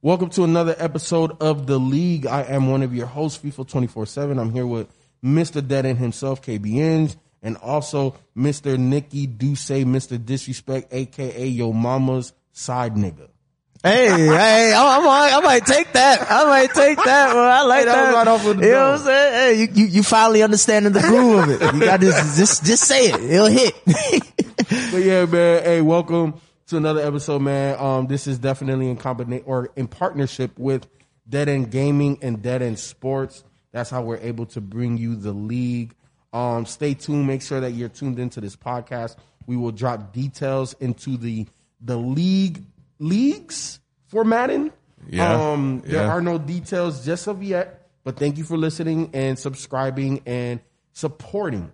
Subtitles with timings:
[0.00, 2.24] Welcome to another episode of The League.
[2.24, 4.38] I am one of your hosts, FIFO 24 7.
[4.38, 4.86] I'm here with
[5.24, 5.66] Mr.
[5.66, 8.78] Dead End himself, KBNs, and also Mr.
[8.78, 10.24] Nicky Duce, Mr.
[10.24, 13.28] Disrespect, aka Yo Mama's side nigga.
[13.82, 16.30] Hey, hey, I, I, might, I might take that.
[16.30, 17.34] I might take that.
[17.34, 18.14] Well, I like Hey, that that.
[18.14, 19.32] right off with the you know what I'm saying?
[19.32, 21.74] Hey, you, you, you finally understanding the groove of it.
[21.74, 23.20] You got to just, just say it.
[23.20, 23.74] It'll hit.
[24.92, 25.62] But yeah, man.
[25.62, 26.34] Hey, welcome
[26.68, 27.76] to another episode, man.
[27.78, 30.86] Um, this is definitely in combination or in partnership with
[31.28, 33.44] Dead End Gaming and Dead End Sports.
[33.72, 35.94] That's how we're able to bring you the league.
[36.32, 37.26] Um, stay tuned.
[37.26, 39.16] Make sure that you're tuned into this podcast.
[39.46, 41.46] We will drop details into the
[41.80, 42.64] the league
[42.98, 44.72] leagues for Madden.
[45.08, 46.08] Yeah, Um, there yeah.
[46.08, 50.60] are no details just of yet, but thank you for listening and subscribing and
[50.92, 51.70] supporting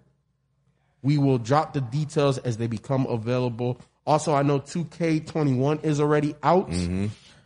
[1.05, 3.79] we will drop the details as they become available.
[4.07, 6.71] Also, I know 2K21 is already out.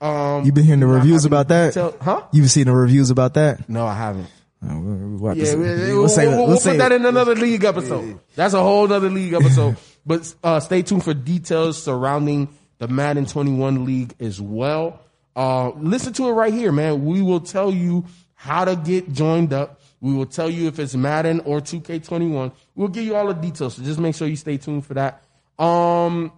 [0.00, 1.68] Um, You been hearing the reviews about that?
[1.74, 2.22] detail- Huh?
[2.32, 3.68] You've seen the reviews about that?
[3.68, 4.26] No, I haven't.
[4.62, 7.06] Oh, we'll, we'll, Yeah, we- we'll, we'll save we'll- We'll we'll save put that in
[7.06, 8.18] another league episode.
[8.34, 9.76] That's a whole other league episode.
[10.06, 15.00] but uh, stay tuned for details surrounding the Madden 21 league as well.
[15.36, 17.04] Uh, listen to it right here, man.
[17.04, 19.80] We will tell you how to get joined up.
[20.00, 22.52] We will tell you if it's Madden or 2K21.
[22.76, 23.74] We'll give you all the details.
[23.76, 25.22] So just make sure you stay tuned for that.
[25.58, 26.32] Um,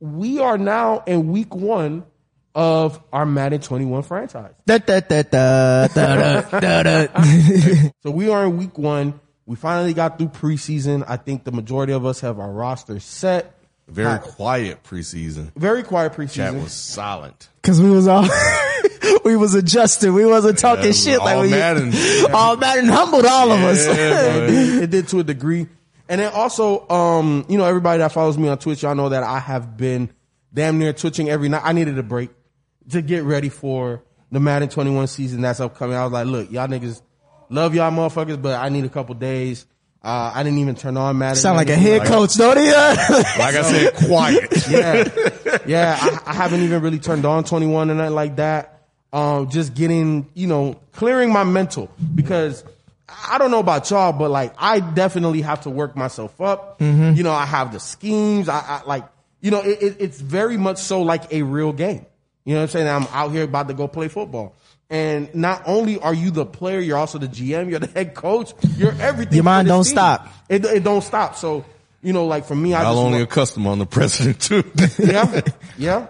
[0.00, 2.04] we are now in week one
[2.54, 4.54] of our Madden 21 franchise.
[4.66, 5.86] Da, da, da.
[8.02, 9.20] So we are in week one.
[9.46, 11.04] We finally got through preseason.
[11.06, 13.54] I think the majority of us have our roster set.
[13.88, 15.52] Very quiet preseason.
[15.56, 16.18] Very quiet Chat
[16.54, 16.62] preseason.
[16.62, 17.48] was silent.
[17.62, 18.26] Cause we was all,
[19.24, 20.12] we was adjusted.
[20.12, 21.92] We wasn't talking Yeah, shit like we, Madden.
[22.32, 23.84] all Madden humbled all of us.
[23.86, 24.46] Yeah, it, boy.
[24.46, 25.66] did, it did to a degree.
[26.10, 29.22] And then also, um, you know, everybody that follows me on Twitch, y'all know that
[29.22, 30.10] I have been
[30.52, 31.62] damn near twitching every night.
[31.64, 32.30] I needed a break
[32.88, 34.02] to get ready for
[34.32, 35.96] the Madden 21 season that's upcoming.
[35.96, 37.00] I was like, look, y'all niggas
[37.48, 39.66] love y'all motherfuckers, but I need a couple days.
[40.02, 41.36] Uh, I didn't even turn on Madden.
[41.36, 42.66] Sound like a Anything head coach, don't he?
[42.72, 44.68] Like I said, quiet.
[44.68, 45.96] yeah, yeah.
[46.00, 48.88] I, I haven't even really turned on 21 and nothing like that.
[49.12, 52.64] Um, just getting, you know, clearing my mental because
[53.28, 56.78] I don't know about y'all, but like I definitely have to work myself up.
[56.78, 57.16] Mm-hmm.
[57.16, 58.48] You know, I have the schemes.
[58.48, 59.04] I, I like,
[59.40, 62.06] you know, it, it, it's very much so like a real game.
[62.44, 62.88] You know what I'm saying?
[62.88, 64.54] I'm out here about to go play football.
[64.88, 68.52] And not only are you the player, you're also the GM, you're the head coach,
[68.76, 69.34] you're everything.
[69.34, 69.92] Your mind don't team.
[69.92, 70.28] stop.
[70.48, 71.36] It, it don't stop.
[71.36, 71.64] So,
[72.02, 74.40] you know, like for me, I I'll just only want- a customer on the president
[74.40, 74.64] too.
[74.98, 75.40] yeah,
[75.78, 76.06] yeah.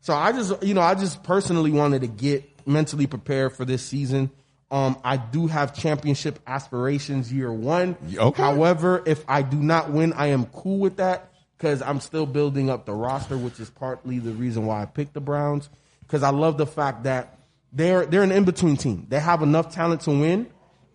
[0.00, 3.84] So I just, you know, I just personally wanted to get mentally prepared for this
[3.84, 4.30] season.
[4.72, 7.94] Um, I do have championship aspirations year one.
[8.16, 8.42] Okay.
[8.42, 12.70] However, if I do not win, I am cool with that because I'm still building
[12.70, 15.68] up the roster, which is partly the reason why I picked the Browns.
[16.00, 17.38] Because I love the fact that
[17.70, 19.06] they're they're an in between team.
[19.10, 20.46] They have enough talent to win,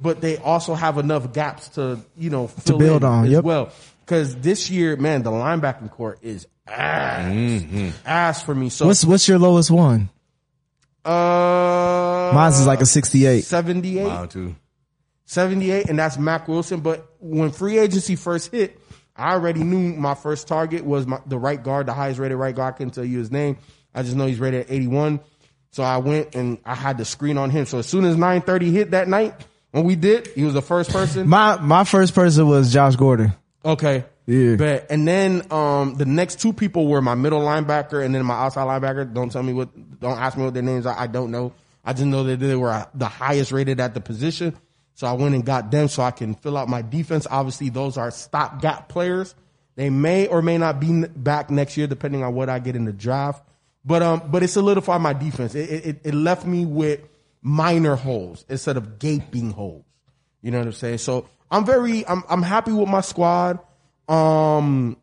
[0.02, 3.44] but they also have enough gaps to you know fill build in on, as yep.
[3.44, 3.72] well.
[4.04, 8.70] Because this year, man, the linebacking court is ass, ass for me.
[8.70, 10.10] So What's, what's your lowest one?
[11.08, 13.44] Uh, Mine's is like a 68.
[13.44, 14.56] 78, Wow, too.
[15.26, 16.82] 78, and that's Mack Wilson.
[16.82, 18.80] But when free agency first hit,
[19.16, 22.56] I already knew my first target was my, the right guard, the highest rated right
[22.56, 22.74] guard.
[22.74, 23.58] I couldn't tell you his name.
[23.94, 25.20] I just know he's rated at 81.
[25.72, 27.66] So I went and I had the screen on him.
[27.66, 29.34] So as soon as 930 hit that night,
[29.72, 31.28] when we did, he was the first person.
[31.28, 33.34] My, my first person was Josh Gordon.
[33.66, 34.06] Okay.
[34.28, 34.56] Yeah.
[34.58, 34.88] Bet.
[34.90, 38.66] And then um the next two people were my middle linebacker and then my outside
[38.68, 39.12] linebacker.
[39.12, 40.98] Don't tell me what don't ask me what their names are.
[40.98, 41.54] I don't know.
[41.84, 44.56] I just know that they were the highest rated at the position.
[44.94, 47.26] So I went and got them so I can fill out my defense.
[47.30, 49.34] Obviously those are stopgap players.
[49.76, 52.84] They may or may not be back next year depending on what I get in
[52.84, 53.48] the draft.
[53.86, 55.56] But um but it solidified my defense.
[55.56, 57.00] It it, it left me with
[57.42, 59.86] minor holes instead of gaping holes.
[60.42, 60.98] You know what I'm saying?
[60.98, 63.60] So I'm very, I'm, I'm happy with my squad.
[64.08, 64.98] Um,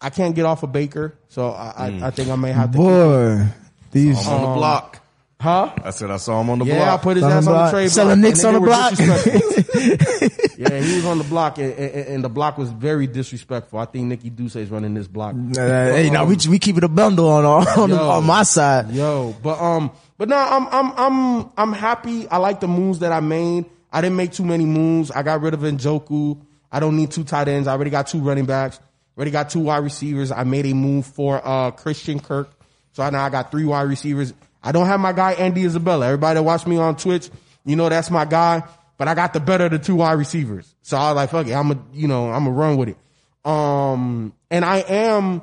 [0.00, 2.78] I can't get off of Baker, so I, I, I think I may have to.
[2.78, 3.46] Boy,
[3.92, 5.00] these, I'm on the block.
[5.40, 5.72] Huh?
[5.84, 7.00] I said I saw him on the Yeah, block.
[7.00, 7.70] I put his On the ass on the block.
[7.70, 8.28] trade Selling block.
[8.28, 8.90] Knicks and on they the were block.
[8.96, 10.54] disrespectful.
[10.58, 13.78] yeah, he was on the block, and, and, and the block was very disrespectful.
[13.78, 15.36] I think Nicky Duce is running this block.
[15.36, 17.96] Uh, hey, now we we keep it a bundle on on, Yo.
[18.10, 18.90] on my side.
[18.90, 22.26] Yo, but um, but no, I'm I'm I'm I'm happy.
[22.28, 23.66] I like the moves that I made.
[23.92, 25.12] I didn't make too many moves.
[25.12, 26.40] I got rid of Njoku.
[26.70, 27.68] I don't need two tight ends.
[27.68, 28.78] I already got two running backs.
[29.16, 30.30] Already got two wide receivers.
[30.30, 32.50] I made a move for uh Christian Kirk.
[32.92, 34.32] So now I got three wide receivers.
[34.62, 36.06] I don't have my guy Andy Isabella.
[36.06, 37.30] Everybody that watch me on Twitch,
[37.64, 38.62] you know that's my guy.
[38.96, 40.72] But I got the better of the two wide receivers.
[40.82, 42.96] So I was like, fuck it, I'm a you know, I'm a run with it.
[43.44, 45.42] Um and I am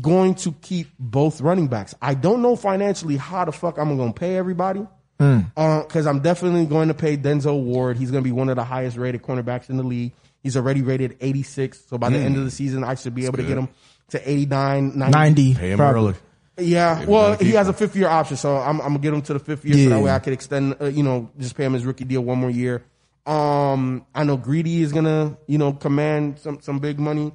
[0.00, 1.94] going to keep both running backs.
[2.02, 4.86] I don't know financially how the fuck I'm going to pay everybody.
[5.20, 5.40] Hmm.
[5.54, 7.96] Because I'm definitely going to pay Denzel Ward.
[7.96, 10.12] He's going to be one of the highest rated cornerbacks in the league.
[10.44, 11.86] He's already rated 86.
[11.88, 13.68] So by the end of the season, I should be able to get him
[14.10, 15.10] to 89, 90.
[15.18, 15.54] 90.
[15.54, 16.00] Pay him probably.
[16.10, 16.14] early.
[16.68, 17.76] Yeah, we well, he has a him.
[17.78, 19.88] fifth year option, so I'm, I'm gonna get him to the fifth year, so Yeah.
[19.88, 22.38] that way I could extend, uh, you know, just pay him his rookie deal one
[22.38, 22.84] more year.
[23.26, 27.32] Um, I know Greedy is gonna, you know, command some some big money.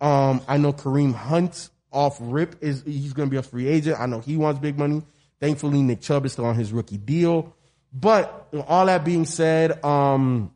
[0.00, 3.98] Um, I know Kareem Hunt off rip is he's gonna be a free agent.
[3.98, 5.02] I know he wants big money.
[5.40, 7.54] Thankfully, Nick Chubb is still on his rookie deal.
[7.92, 10.52] But all that being said, um,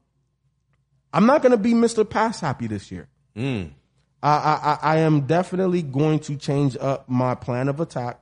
[1.14, 2.08] I'm not gonna be Mr.
[2.08, 3.08] Pass happy this year.
[3.36, 3.66] Hmm.
[4.22, 8.20] I, I, I I am definitely going to change up my plan of attack,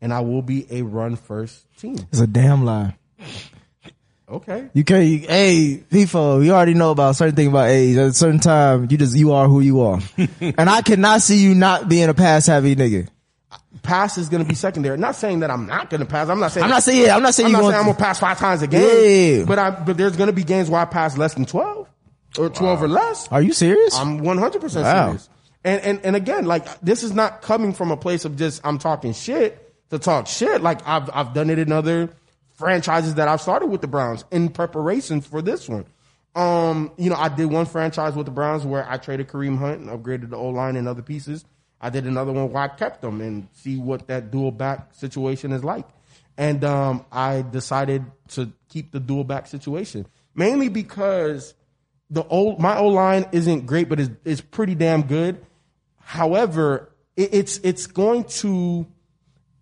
[0.00, 1.96] and I will be a run first team.
[2.10, 2.96] It's a damn lie.
[4.28, 4.68] Okay.
[4.72, 7.96] You can't, you, hey, FIFO, you already know about certain thing about age.
[7.98, 10.00] At a certain time, you just, you are who you are.
[10.40, 13.06] and I cannot see you not being a pass heavy nigga.
[13.82, 14.96] Pass is going to be secondary.
[14.96, 16.30] Not saying that I'm not going to pass.
[16.30, 17.80] I'm not saying I'm not saying, yeah, I'm not saying I'm you not going saying
[17.80, 19.40] I'm gonna pass five times a game.
[19.40, 19.44] Yeah.
[19.44, 21.86] But I but there's going to be games where I pass less than twelve
[22.38, 23.28] or twelve or less.
[23.28, 23.94] Are you serious?
[23.96, 25.06] I'm 100 percent Wow.
[25.06, 25.28] serious.
[25.64, 28.78] And and and again, like this is not coming from a place of just I'm
[28.78, 30.60] talking shit to talk shit.
[30.62, 32.10] Like I've I've done it in other
[32.52, 35.86] franchises that I've started with the Browns in preparation for this one.
[36.34, 39.80] Um, you know, I did one franchise with the Browns where I traded Kareem Hunt
[39.80, 41.44] and upgraded the O line and other pieces.
[41.80, 45.52] I did another one where I kept them and see what that dual back situation
[45.52, 45.86] is like.
[46.36, 51.54] And um, I decided to keep the dual back situation mainly because
[52.10, 55.44] the old my O line isn't great, but it's, is pretty damn good.
[56.00, 58.86] However, it, it's it's going to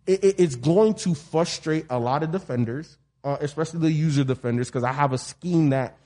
[0.06, 4.84] it- it's going to frustrate a lot of defenders, uh, especially the user defenders, because
[4.84, 5.96] I have a scheme that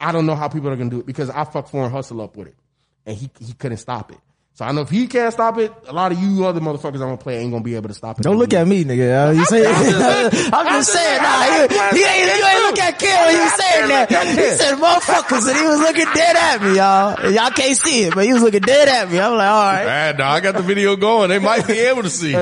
[0.00, 2.20] I don't know how people are going to do it because I fuck foreign hustle
[2.20, 2.56] up with it,
[3.04, 4.18] and he he couldn't stop it.
[4.60, 7.08] So I know if he can't stop it, a lot of you other motherfuckers I'm
[7.08, 8.24] gonna play ain't gonna be able to stop it.
[8.24, 9.28] Don't look at me, nigga.
[9.28, 9.64] Uh, you say,
[10.52, 13.54] I'm just saying, nah, he, he ain't, you ain't look at Kill when he was
[13.54, 14.10] saying that.
[14.10, 17.32] He said motherfuckers and he was looking dead at me, y'all.
[17.32, 19.18] Y'all can't see it, but he was looking dead at me.
[19.18, 19.86] I'm like, alright.
[19.88, 21.30] Ah, no, I got the video going.
[21.30, 22.34] They might be able to see.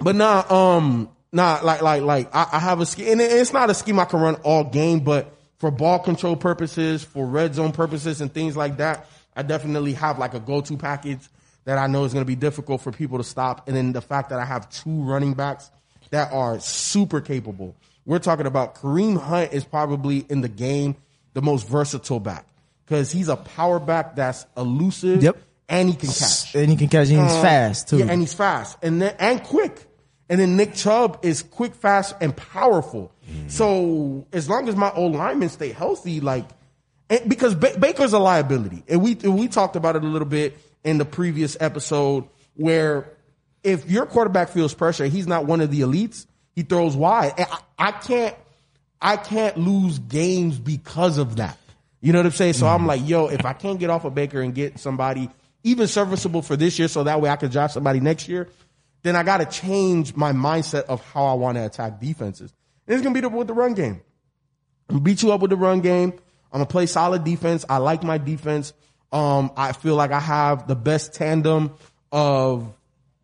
[0.00, 3.68] But nah, um, nah, like, like, like, I, I have a scheme, and it's not
[3.68, 7.72] a scheme I can run all game, but for ball control purposes, for red zone
[7.72, 9.06] purposes, and things like that,
[9.36, 11.20] I definitely have like a go-to package
[11.64, 13.68] that I know is going to be difficult for people to stop.
[13.68, 15.70] And then the fact that I have two running backs
[16.10, 17.74] that are super capable.
[18.04, 20.96] We're talking about Kareem Hunt is probably in the game
[21.34, 22.46] the most versatile back
[22.84, 25.36] because he's a power back that's elusive Yep.
[25.68, 26.54] and he can catch.
[26.54, 27.98] And he can catch, and he's Uh, fast too.
[27.98, 29.86] Yeah, and he's fast and then and quick.
[30.28, 33.12] And then Nick Chubb is quick, fast, and powerful.
[33.48, 36.46] So as long as my old linemen stay healthy, like
[37.12, 40.26] and because ba- Baker's a liability, and we and we talked about it a little
[40.26, 42.24] bit in the previous episode,
[42.54, 43.12] where
[43.62, 46.26] if your quarterback feels pressure, he's not one of the elites.
[46.54, 47.34] He throws wide.
[47.36, 48.34] I, I can't,
[49.00, 51.58] I can't lose games because of that.
[52.00, 52.54] You know what I'm saying?
[52.54, 52.88] So I'm mm-hmm.
[52.88, 55.30] like, yo, if I can't get off of Baker and get somebody
[55.64, 58.48] even serviceable for this year, so that way I can draft somebody next year,
[59.02, 62.54] then I got to change my mindset of how I want to attack defenses.
[62.86, 64.00] And it's gonna be the, with the run game.
[64.88, 66.14] I'm beat you up with the run game.
[66.52, 67.64] I'm gonna play solid defense.
[67.68, 68.72] I like my defense.
[69.10, 71.74] Um, I feel like I have the best tandem
[72.10, 72.72] of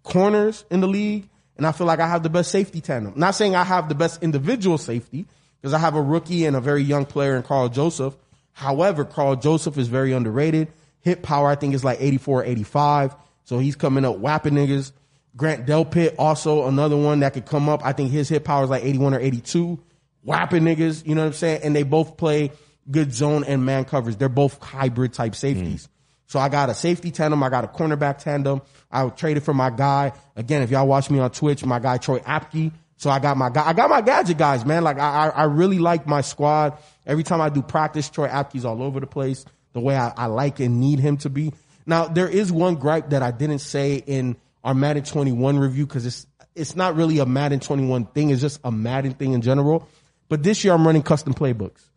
[0.02, 3.14] corners in the league, and I feel like I have the best safety tandem.
[3.16, 5.26] Not saying I have the best individual safety,
[5.60, 8.16] because I have a rookie and a very young player in Karl Joseph.
[8.52, 10.68] However, Karl Joseph is very underrated.
[11.00, 13.14] Hit power, I think, is like 84, 85.
[13.44, 14.92] So he's coming up whapping niggas.
[15.36, 17.84] Grant Delpit, also another one that could come up.
[17.84, 19.78] I think his hit power is like 81 or 82.
[20.24, 21.60] Whapping niggas, you know what I'm saying?
[21.62, 22.50] And they both play
[22.90, 24.16] good zone and man coverage.
[24.16, 25.86] They're both hybrid type safeties.
[25.86, 25.92] Hmm.
[26.26, 27.42] So I got a safety tandem.
[27.42, 28.60] I got a cornerback tandem.
[28.90, 30.12] I traded for my guy.
[30.36, 32.72] Again, if y'all watch me on Twitch, my guy Troy Apke.
[32.98, 33.66] So I got my guy.
[33.66, 34.84] I got my gadget guys, man.
[34.84, 36.76] Like I, I I really like my squad.
[37.06, 39.44] Every time I do practice, Troy Apke's all over the place.
[39.72, 41.52] The way I, I like and need him to be.
[41.86, 46.04] Now there is one gripe that I didn't say in our Madden 21 review because
[46.04, 48.30] it's it's not really a Madden 21 thing.
[48.30, 49.88] It's just a Madden thing in general.
[50.28, 51.88] But this year I'm running custom playbooks.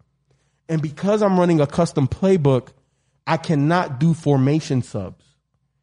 [0.72, 2.70] And because I'm running a custom playbook,
[3.28, 5.26] I cannot do formation subs.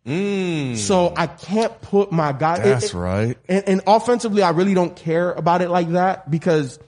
[0.07, 0.78] Mm.
[0.78, 2.61] So I can't put my guy.
[2.61, 3.37] That's right.
[3.50, 6.78] And, and offensively, I really don't care about it like that because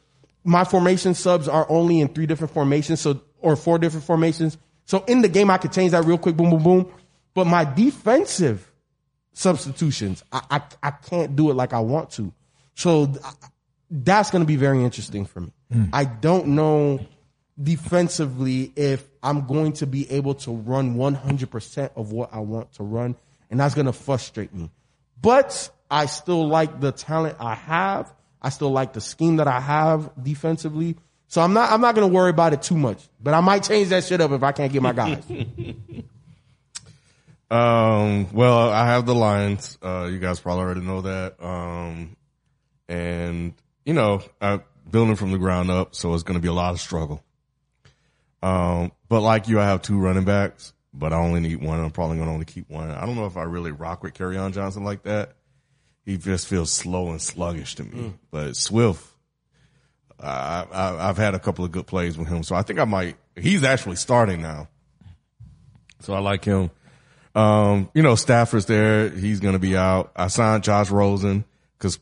[0.44, 4.56] my formation subs are only in three different formations, so or four different formations.
[4.86, 6.92] So in the game, I could change that real quick, boom, boom, boom.
[7.34, 8.72] But my defensive
[9.34, 12.32] substitutions, I I, I can't do it like I want to.
[12.76, 13.18] So th-
[13.90, 15.52] that's going to be very interesting for me.
[15.70, 15.84] Hmm.
[15.92, 17.06] I don't know
[17.62, 22.82] defensively if I'm going to be able to run 100% of what I want to
[22.82, 23.16] run
[23.50, 24.70] and that's gonna frustrate me.
[25.20, 28.12] But I still like the talent I have.
[28.40, 30.96] I still like the scheme that I have defensively.
[31.26, 33.08] So I'm not I'm not gonna worry about it too much.
[33.20, 35.22] But I might change that shit up if I can't get my guys.
[37.52, 39.76] Um, well, I have the Lions.
[39.82, 41.42] Uh, you guys probably already know that.
[41.42, 42.16] Um,
[42.88, 46.52] and you know, I'm building from the ground up, so it's going to be a
[46.52, 47.24] lot of struggle.
[48.42, 51.80] Um, but like you, I have two running backs, but I only need one.
[51.80, 52.90] I'm probably going to only keep one.
[52.90, 55.34] I don't know if I really rock with on Johnson like that.
[56.04, 59.06] He just feels slow and sluggish to me, but Swift,
[60.18, 62.84] I, I, I've had a couple of good plays with him, so I think I
[62.84, 63.16] might.
[63.36, 64.68] He's actually starting now,
[66.00, 66.70] so I like him.
[67.34, 69.08] Um, you know, Stafford's there.
[69.10, 70.10] He's going to be out.
[70.16, 71.44] I signed Josh Rosen
[71.78, 71.98] because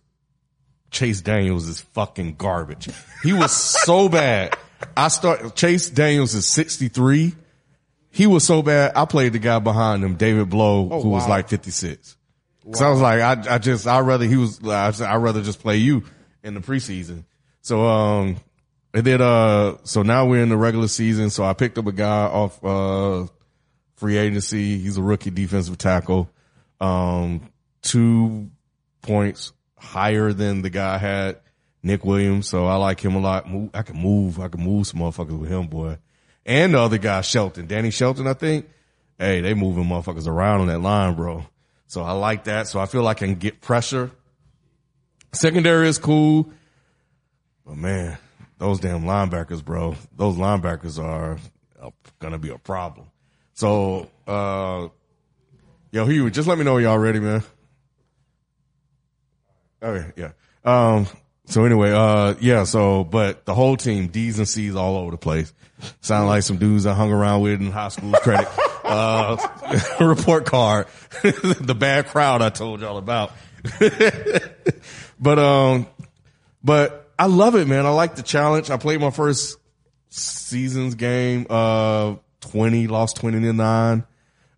[0.90, 2.88] Chase Daniels is fucking garbage.
[3.22, 4.56] He was so bad.
[4.96, 7.34] I start, Chase Daniels is 63.
[8.10, 8.92] He was so bad.
[8.96, 12.16] I played the guy behind him, David Blough, who was like 56.
[12.64, 15.42] Cause I was like, I, I just, I'd rather he was, I said, I'd rather
[15.42, 16.04] just play you
[16.42, 17.24] in the preseason.
[17.62, 18.36] So, um,
[18.92, 21.30] and then, uh, so now we're in the regular season.
[21.30, 23.26] So I picked up a guy off, uh,
[23.96, 24.78] free agency.
[24.78, 26.30] He's a rookie defensive tackle.
[26.80, 27.48] Um,
[27.82, 28.50] two
[29.02, 31.40] points higher than the guy I had,
[31.88, 32.48] Nick Williams.
[32.48, 33.46] So I like him a lot.
[33.74, 34.38] I can move.
[34.38, 35.98] I can move some motherfuckers with him, boy.
[36.46, 38.68] And the other guy, Shelton, Danny Shelton, I think.
[39.18, 41.44] Hey, they moving motherfuckers around on that line, bro.
[41.86, 42.68] So I like that.
[42.68, 44.10] So I feel like I can get pressure.
[45.32, 46.50] Secondary is cool.
[47.66, 48.18] But man,
[48.58, 51.38] those damn linebackers, bro, those linebackers are
[52.18, 53.06] going to be a problem.
[53.54, 54.88] So, uh,
[55.90, 57.42] yo, Hugh, just let me know when y'all ready, man.
[59.82, 60.30] Okay, yeah.
[60.64, 61.06] Um,
[61.48, 65.16] so anyway, uh, yeah, so, but the whole team, D's and C's all over the
[65.16, 65.52] place.
[66.02, 68.48] Sound like some dudes I hung around with in high school credit,
[68.84, 69.36] uh,
[70.00, 70.88] report card,
[71.22, 73.32] the bad crowd I told y'all about.
[75.18, 75.86] but, um,
[76.62, 77.86] but I love it, man.
[77.86, 78.70] I like the challenge.
[78.70, 79.58] I played my first
[80.10, 84.04] season's game, uh, 20, lost 20 to 9.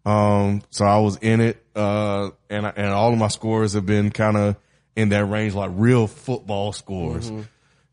[0.04, 4.10] Um, so I was in it, uh, and, and all of my scores have been
[4.10, 4.56] kind of
[5.00, 7.30] in that range, like real football scores.
[7.30, 7.42] Mm-hmm.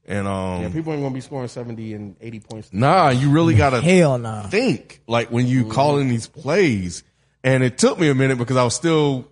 [0.10, 2.70] And, um, Yeah, people ain't gonna be scoring 70 and 80 points.
[2.72, 4.44] nah, you really gotta Hell no.
[4.50, 7.04] think like when you call in these plays.
[7.44, 9.28] And it took me a minute because I was still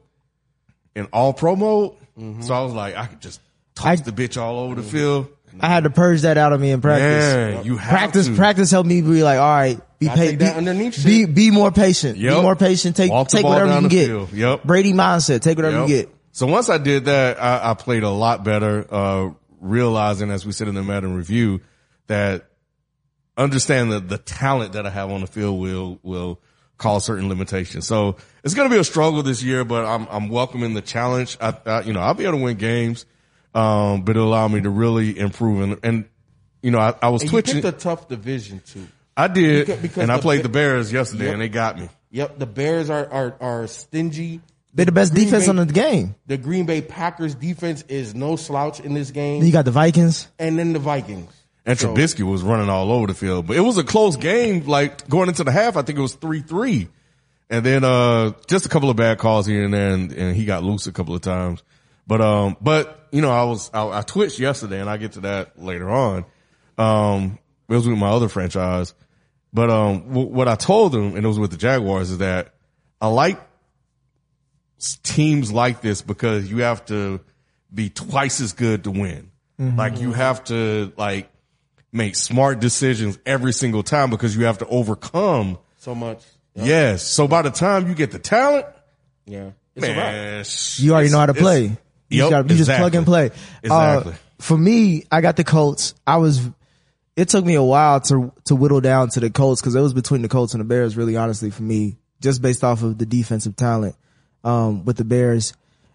[0.95, 1.91] in all pro mode.
[2.17, 2.41] Mm-hmm.
[2.41, 3.39] So I was like, I could just
[3.75, 4.91] toss I- the bitch all over the mm-hmm.
[4.91, 5.27] field.
[5.57, 7.33] I had to purge that out of me in practice.
[7.33, 8.35] Man, you have practice, to.
[8.35, 11.05] practice helped me be like, all right, be patient.
[11.05, 12.15] Be, be, be more patient.
[12.15, 12.41] Be Yep.
[12.41, 12.97] more patient.
[12.97, 14.05] Take, Walk take whatever you the get.
[14.07, 14.33] field.
[14.33, 14.63] Yep.
[14.65, 15.41] Brady mindset.
[15.41, 15.89] Take whatever Yep.
[15.89, 16.14] you get.
[16.35, 19.29] So once I did that, I, I played a lot better, uh,
[19.61, 21.61] realizing as we sit in the Madden review
[22.07, 22.49] that
[23.37, 26.41] understand that the talent that I have on the field will, will
[26.77, 27.87] cause certain limitations.
[27.87, 31.37] So it's going to be a struggle this year, but I'm, I'm welcoming the challenge.
[31.39, 33.05] I, I, you know, I'll be able to win games.
[33.53, 36.05] Um, but it'll allow me to really improve and, and
[36.61, 37.61] you know, I, I was And you twitching.
[37.61, 38.85] picked a tough division too.
[39.15, 39.67] I did.
[39.67, 41.33] Because- because and I played Ba- the Bears yesterday Yep.
[41.33, 41.87] and they got me.
[42.11, 44.41] Yep, the Bears are are, are stingy.
[44.75, 46.15] They're the best Green defense Bay- on the game.
[46.27, 50.27] The Green Bay Packers defense is no slouch in this game, You got the Vikings.
[50.37, 51.31] and then the Vikings.
[51.65, 54.65] And So- Trubisky was running all over the field, but it was a close game.
[54.67, 56.89] Like going into the half, I think it was three three,
[57.49, 60.45] and then uh just a couple of bad calls here and there, and, and he
[60.45, 61.63] got loose a couple of times.
[62.05, 65.21] But um, but you know, I was I, I twitched yesterday, and I get to
[65.21, 66.25] that later on.
[66.77, 68.93] Um, it was with my other franchise,
[69.53, 72.53] but um, w- what I told them, and it was with the Jaguars, is that
[73.01, 73.41] I like s-
[75.03, 77.19] teams like this because you have to
[77.73, 79.31] be twice as good to win.
[79.57, 81.29] Like you have to like
[81.93, 85.57] make smart decisions every single time because you have to overcome.
[85.77, 86.23] So much.
[86.55, 87.03] Yes.
[87.03, 88.65] So by the time you get the talent,
[89.25, 91.63] Yeah, it's man, You already know how to play.
[91.63, 91.77] You,
[92.09, 93.31] Yep, just, gotta, you just plug and play.
[93.63, 94.13] Exactly.
[94.13, 95.95] Uh, for me, I got the Colts.
[96.05, 96.41] I was,
[97.15, 99.93] it took me a while to, to whittle down to the Colts because it was
[99.93, 103.05] between the Colts and the Bears, really honestly for me, just based off of the
[103.05, 103.95] defensive talent,
[104.45, 105.53] um, with the Bears.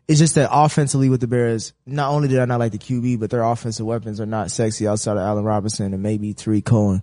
[0.08, 3.20] It's just that offensively with the Bears, not only did I not like the QB,
[3.20, 7.02] but their offensive weapons are not sexy outside of Allen Robinson and maybe Tarik Cohen.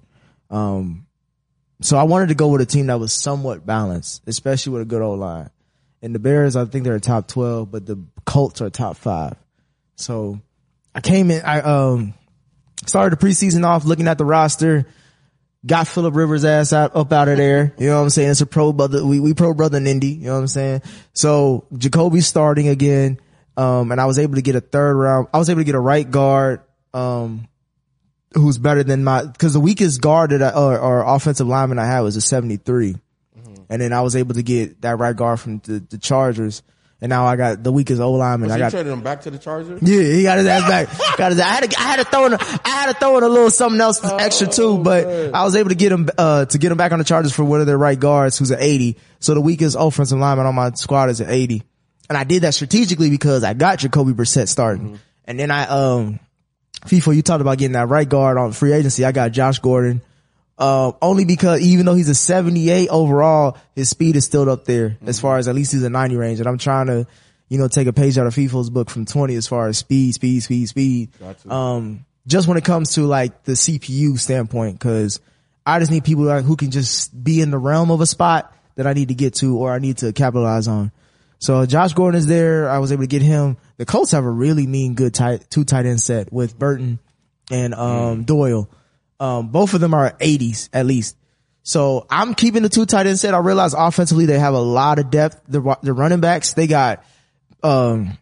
[0.50, 1.08] Um,
[1.80, 4.86] so I wanted to go with a team that was somewhat balanced, especially with a
[4.86, 5.50] good old line.
[6.02, 9.36] And the Bears, I think they're a top 12, but the Colts are top five.
[9.96, 10.42] So
[10.94, 12.14] I came in, I, um,
[12.86, 14.86] started the preseason off looking at the roster,
[15.66, 17.74] got Philip Rivers ass out, up out of there.
[17.78, 18.32] You know what I'm saying?
[18.32, 19.06] It's a pro brother.
[19.06, 20.20] We, we pro brother Nindy.
[20.20, 20.82] You know what I'm saying?
[21.14, 23.20] So Jacoby's starting again.
[23.56, 25.28] Um, and I was able to get a third round.
[25.34, 26.62] I was able to get a right guard,
[26.94, 27.48] um,
[28.34, 31.88] who's better than my, cause the weakest guard that I, or, or offensive lineman I
[31.88, 32.96] had was a 73.
[33.70, 36.62] and then I was able to get that right guard from the, the Chargers,
[37.00, 38.50] and now I got the weakest O lineman.
[38.50, 39.82] I got traded him back to the Chargers?
[39.84, 41.18] yeah, he got his ass back.
[41.18, 41.40] got his.
[41.40, 43.30] I had to, I had to throw in, a, I had to throw in a
[43.30, 45.36] little something else extra too, but man.
[45.36, 47.44] I was able to get him, uh, to get him back on the Chargers for
[47.44, 48.98] one of their right guards who's at 80.
[49.20, 51.62] So the weakest offensive lineman on my squad is at 80.
[52.10, 55.00] And I did that strategically because I got Jacoby Brissett starting.
[55.26, 56.20] And then I, um,
[56.86, 59.04] FIFO, you talked about getting that right guard on free agency.
[59.04, 60.02] I got Josh Gordon.
[60.58, 64.98] Uh, only because even though he's a 78 overall, his speed is still up there
[65.06, 66.40] as far as at least he's a 90 range.
[66.40, 67.06] And I'm trying to,
[67.48, 70.16] you know, take a page out of FIFO's book from 20 as far as speed,
[70.16, 71.12] speed, speed, speed.
[71.20, 71.52] Gotcha.
[71.52, 75.20] Um, just when it comes to like the CPU standpoint, cause
[75.66, 78.54] I just need people like, who can just be in the realm of a spot
[78.76, 80.92] that I need to get to or I need to capitalize on.
[81.40, 82.68] So Josh Gordon is there.
[82.70, 83.58] I was able to get him.
[83.78, 86.98] The Colts have a really mean good tight, two tight end set with Burton
[87.52, 88.70] and, um, Doyle.
[89.20, 91.16] Um, both of them are 80s at least.
[91.64, 93.34] So I'm keeping the two tight end set.
[93.34, 95.42] I realize offensively they have a lot of depth.
[95.48, 97.04] The, the running backs, they got,
[97.62, 98.18] um,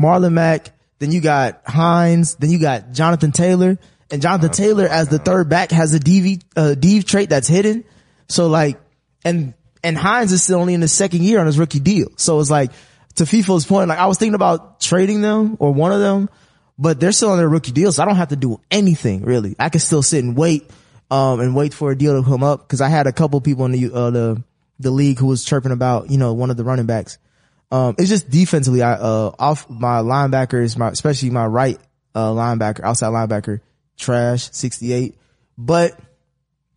[0.00, 0.72] Marlon Mack.
[0.98, 2.34] Then you got Hines.
[2.34, 3.78] Then you got Jonathan Taylor.
[4.10, 7.84] And Jonathan Taylor as the third back has a DV, uh, Dev trait that's hidden.
[8.28, 8.80] So like,
[9.24, 9.54] and,
[9.84, 12.08] and Hines is still only in the second year on his rookie deal.
[12.16, 12.72] So it's like,
[13.16, 16.28] to FIFO's point, like I was thinking about trading them or one of them,
[16.80, 17.92] but they're still on their rookie deal.
[17.92, 19.54] So I don't have to do anything really.
[19.58, 20.68] I can still sit and wait,
[21.10, 22.66] um, and wait for a deal to come up.
[22.66, 24.42] Cause I had a couple people in the, uh, the,
[24.78, 27.18] the league who was chirping about, you know, one of the running backs.
[27.70, 31.78] Um, it's just defensively, I, uh, off my linebackers, my, especially my right,
[32.14, 33.60] uh, linebacker, outside linebacker,
[33.98, 35.16] trash, 68.
[35.58, 35.96] But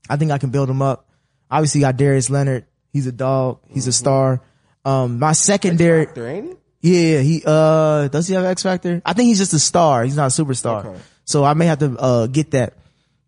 [0.09, 1.09] I think I can build him up.
[1.49, 2.65] Obviously got Darius Leonard.
[2.91, 3.59] He's a dog.
[3.69, 4.41] He's a star.
[4.83, 9.01] Um, my secondary, ain't yeah, he, uh, does he have X Factor?
[9.05, 10.03] I think he's just a star.
[10.03, 10.85] He's not a superstar.
[10.85, 10.99] Okay.
[11.23, 12.73] So I may have to, uh, get that.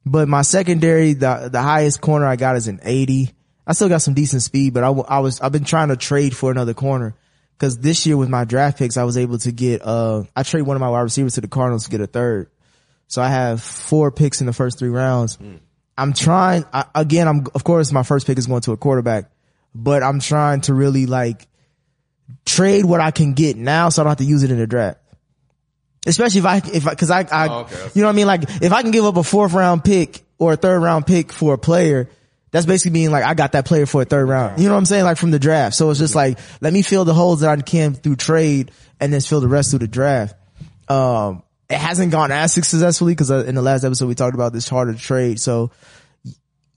[0.05, 3.31] But my secondary, the, the highest corner I got is an 80.
[3.65, 6.35] I still got some decent speed, but I, I was, I've been trying to trade
[6.35, 7.15] for another corner.
[7.57, 10.67] Cause this year with my draft picks, I was able to get, uh, I traded
[10.67, 12.49] one of my wide receivers to the Cardinals to get a third.
[13.07, 15.37] So I have four picks in the first three rounds.
[15.97, 19.31] I'm trying, I, again, I'm, of course, my first pick is going to a quarterback,
[19.73, 21.47] but I'm trying to really like
[22.45, 24.67] trade what I can get now so I don't have to use it in the
[24.67, 24.99] draft.
[26.07, 27.89] Especially if I, if I, cause I, I, Oh, okay.
[27.95, 28.27] you know what I mean?
[28.27, 31.31] Like if I can give up a fourth round pick or a third round pick
[31.31, 32.09] for a player,
[32.51, 34.59] that's basically being like, I got that player for a third round.
[34.61, 35.03] You know what I'm saying?
[35.03, 35.75] Like from the draft.
[35.75, 39.11] So it's just like, let me fill the holes that I can through trade and
[39.11, 40.35] then fill the rest through the draft.
[40.87, 44.69] Um, it hasn't gone as successfully because in the last episode we talked about this
[44.69, 45.39] harder to trade.
[45.39, 45.71] So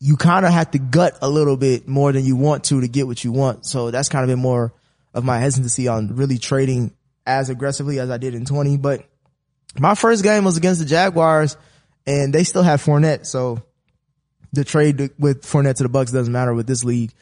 [0.00, 2.88] you kind of have to gut a little bit more than you want to to
[2.88, 3.66] get what you want.
[3.66, 4.72] So that's kind of been more
[5.14, 6.94] of my hesitancy on really trading
[7.26, 8.76] as aggressively as I did in 20.
[8.76, 9.04] But
[9.78, 11.56] my first game was against the Jaguars
[12.06, 13.26] and they still have Fournette.
[13.26, 13.62] So
[14.52, 17.12] the trade with Fournette to the Bucks doesn't matter with this league.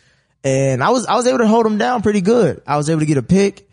[0.44, 2.62] And I was, I was able to hold them down pretty good.
[2.66, 3.68] I was able to get a pick.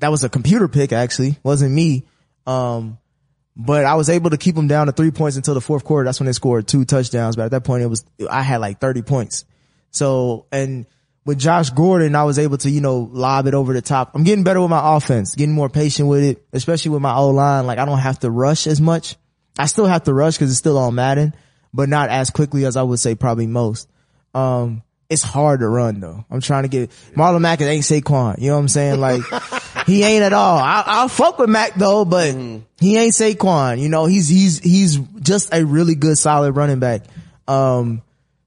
[0.00, 1.38] That was a computer pick actually.
[1.42, 2.06] Wasn't me.
[2.46, 2.98] Um,
[3.56, 6.04] but I was able to keep them down to three points until the fourth quarter.
[6.04, 7.34] That's when they scored two touchdowns.
[7.34, 9.44] But at that point, it was, I had like 30 points.
[9.90, 10.86] So, and
[11.28, 14.12] with Josh Gordon, I was able to, you know, lob it over the top.
[14.14, 17.28] I'm getting better with my offense, getting more patient with it, especially with my O
[17.28, 17.66] line.
[17.66, 19.14] Like I don't have to rush as much.
[19.58, 21.34] I still have to rush because it's still on Madden,
[21.74, 23.90] but not as quickly as I would say probably most.
[24.32, 26.24] Um, it's hard to run though.
[26.30, 28.38] I'm trying to get Marlon Mack ain't Saquon.
[28.38, 28.98] You know what I'm saying?
[28.98, 29.20] Like
[29.86, 30.56] he ain't at all.
[30.56, 32.32] I, I'll fuck with Mack though, but
[32.80, 33.80] he ain't Saquon.
[33.80, 37.02] You know, he's he's he's just a really good solid running back.
[37.46, 38.00] Um,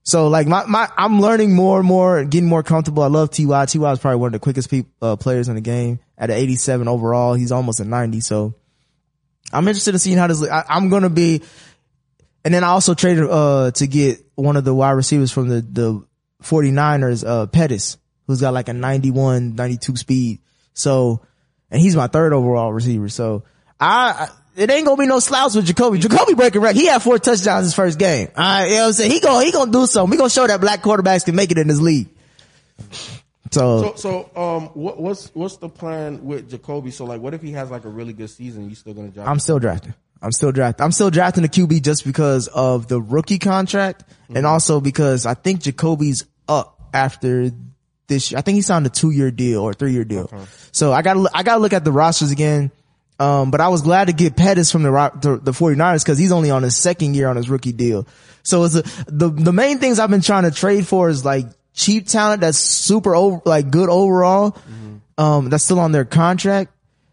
[0.04, 3.02] so like my my I'm learning more and more, getting more comfortable.
[3.02, 3.44] I love Ty.
[3.66, 6.36] Ty is probably one of the quickest peop uh, players in the game at an
[6.36, 7.34] 87 overall.
[7.34, 8.20] He's almost a 90.
[8.20, 8.54] So
[9.52, 10.42] I'm interested in seeing how this.
[10.42, 11.42] I, I'm gonna be.
[12.44, 15.60] And then I also traded uh to get one of the wide receivers from the
[15.60, 16.04] the
[16.42, 20.40] 49ers, uh Pettis, who's got like a 91, 92 speed.
[20.74, 21.20] So,
[21.70, 23.08] and he's my third overall receiver.
[23.08, 23.44] So
[23.78, 25.98] I it ain't gonna be no slouch with Jacoby.
[25.98, 26.76] Jacoby breaking record.
[26.76, 28.28] He had four touchdowns his first game.
[28.36, 29.10] All right, you know what I'm saying?
[29.12, 30.10] He gonna, he gonna do something.
[30.10, 32.08] We gonna show that black quarterbacks can make it in this league.
[33.50, 36.90] So, So, so um, what, what's what's the plan with Jacoby?
[36.90, 38.68] So, like, what if he has like a really good season?
[38.68, 39.28] You still gonna draft?
[39.28, 39.94] I'm still drafting.
[40.22, 40.84] I'm still drafting.
[40.84, 45.34] I'm still drafting the QB just because of the rookie contract and also because I
[45.34, 47.50] think Jacoby's up after
[48.06, 48.30] this.
[48.30, 48.38] year.
[48.38, 50.30] I think he signed a two year deal or three year deal.
[50.70, 52.70] So I got to I got to look at the rosters again.
[53.22, 56.32] Um, but I was glad to get Pettis from the, the, the 49ers cause he's
[56.32, 58.04] only on his second year on his rookie deal.
[58.42, 61.46] So it's a, the, the main things I've been trying to trade for is like
[61.72, 64.56] cheap talent that's super over, like good overall.
[65.16, 66.72] Um, that's still on their contract.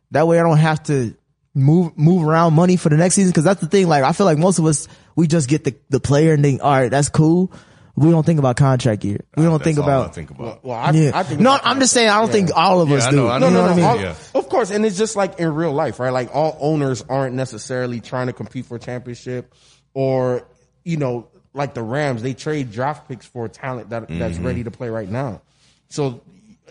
[0.09, 1.13] That way I don't have to
[1.53, 3.31] move, move around money for the next season.
[3.31, 3.87] Cause that's the thing.
[3.87, 6.63] Like I feel like most of us, we just get the, the player and think,
[6.63, 7.51] all right, that's cool.
[7.99, 9.19] We don't think about contract year.
[9.37, 10.09] We don't think about.
[10.09, 10.63] I think about.
[10.63, 11.11] Well, I, yeah.
[11.13, 12.09] I think no, about I'm just saying.
[12.09, 12.33] I don't Yeah.
[12.33, 13.15] think all of Yeah, us I do.
[13.17, 13.49] know, I know.
[13.49, 13.75] know No, no, I no.
[13.75, 13.85] mean?
[13.85, 14.15] all- Yeah.
[14.35, 16.11] Of course, and it's just like in real life, right?
[16.11, 19.53] Like all owners aren't necessarily trying to compete for a championship,
[19.93, 20.47] or
[20.83, 24.45] you know, like the Rams, they trade draft picks for talent that that's Mm-hmm.
[24.45, 25.41] ready to play right now.
[25.89, 26.21] So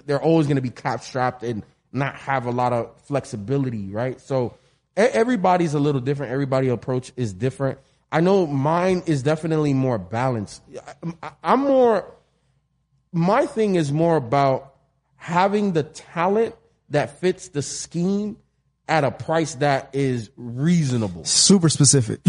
[0.06, 1.62] they're always going to be cap strapped and
[1.92, 4.20] not have a lot of flexibility, right?
[4.20, 4.54] So
[4.98, 6.32] e- everybody's a little different.
[6.32, 7.78] Everybody approach is different.
[8.10, 10.62] I know mine is definitely more balanced.
[11.22, 12.14] I- I'm more
[13.12, 14.74] my thing is more about
[15.16, 16.54] having the talent
[16.90, 18.36] that fits the scheme
[18.86, 21.24] at a price that is reasonable.
[21.24, 22.20] Super specific.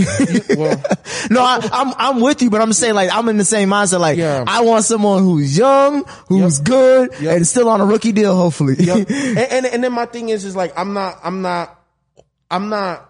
[0.57, 0.81] Well,
[1.29, 3.99] no, I, I'm I'm with you, but I'm saying like I'm in the same mindset.
[4.01, 4.43] Like Yeah.
[4.47, 6.65] I want someone who's young, who's Yep.
[6.67, 7.35] good, Yep.
[7.37, 8.35] and still on a rookie deal.
[8.35, 8.75] Hopefully.
[8.79, 8.97] Yep.
[9.09, 11.79] and, and and then my thing is is like I'm not I'm not
[12.51, 13.08] I'm not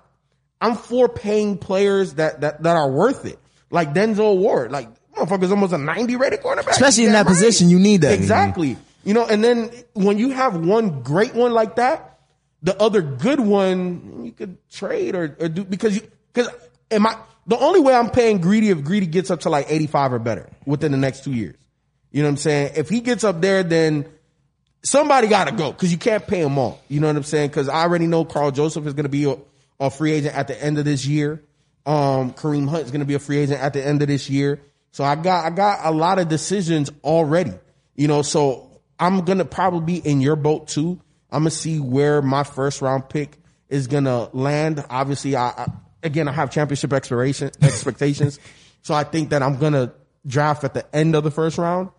[0.61, 3.39] I'm for paying players that that that are worth it.
[3.71, 6.69] Like Denzel Ward, like motherfucker's almost a 90 rated cornerback.
[6.69, 8.13] Especially in that position, you need that.
[8.13, 8.77] Exactly.
[9.03, 12.19] You know, and then when you have one great one like that,
[12.61, 16.01] the other good one you could trade or, or do because you
[16.33, 16.49] because
[16.91, 17.17] am I
[17.47, 20.49] the only way I'm paying greedy if greedy gets up to like 85 or better
[20.65, 21.55] within the next two years.
[22.11, 22.73] You know what I'm saying?
[22.75, 24.05] If he gets up there, then
[24.83, 26.81] somebody got to go because you can't pay them all.
[26.89, 27.49] You know what I'm saying?
[27.49, 29.25] Because I already know Karl Joseph is going to be
[29.79, 31.43] a, free agent at the end of this year.
[31.85, 34.29] Um, Kareem Hunt is going to be a free agent at the end of this
[34.29, 34.61] year.
[34.91, 37.53] So I got I got a lot of decisions already.
[37.95, 40.99] You know, so I'm gonna probably be in your boat too.
[41.31, 43.37] I'm gonna see where my first round pick
[43.67, 44.83] is gonna land.
[44.89, 45.67] Obviously, I, I
[46.01, 48.39] again I have championship expiration expectations,
[48.81, 49.93] so I think that I'm gonna
[50.25, 51.89] draft at the end of the first round.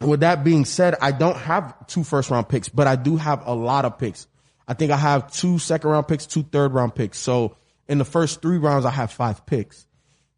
[0.00, 3.46] With that being said, I don't have two first round picks, but I do have
[3.46, 4.26] a lot of picks.
[4.68, 7.18] I think I have two second round picks, two third round picks.
[7.18, 7.56] So
[7.88, 9.86] in the first three rounds, I have five picks.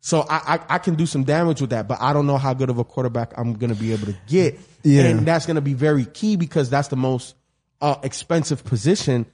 [0.01, 2.55] So I, I, I can do some damage with that, but I don't know how
[2.55, 4.59] good of a quarterback I'm going to be able to get.
[4.83, 5.03] Yeah.
[5.03, 7.35] And that's going to be very key because that's the most
[7.81, 9.27] uh, expensive position.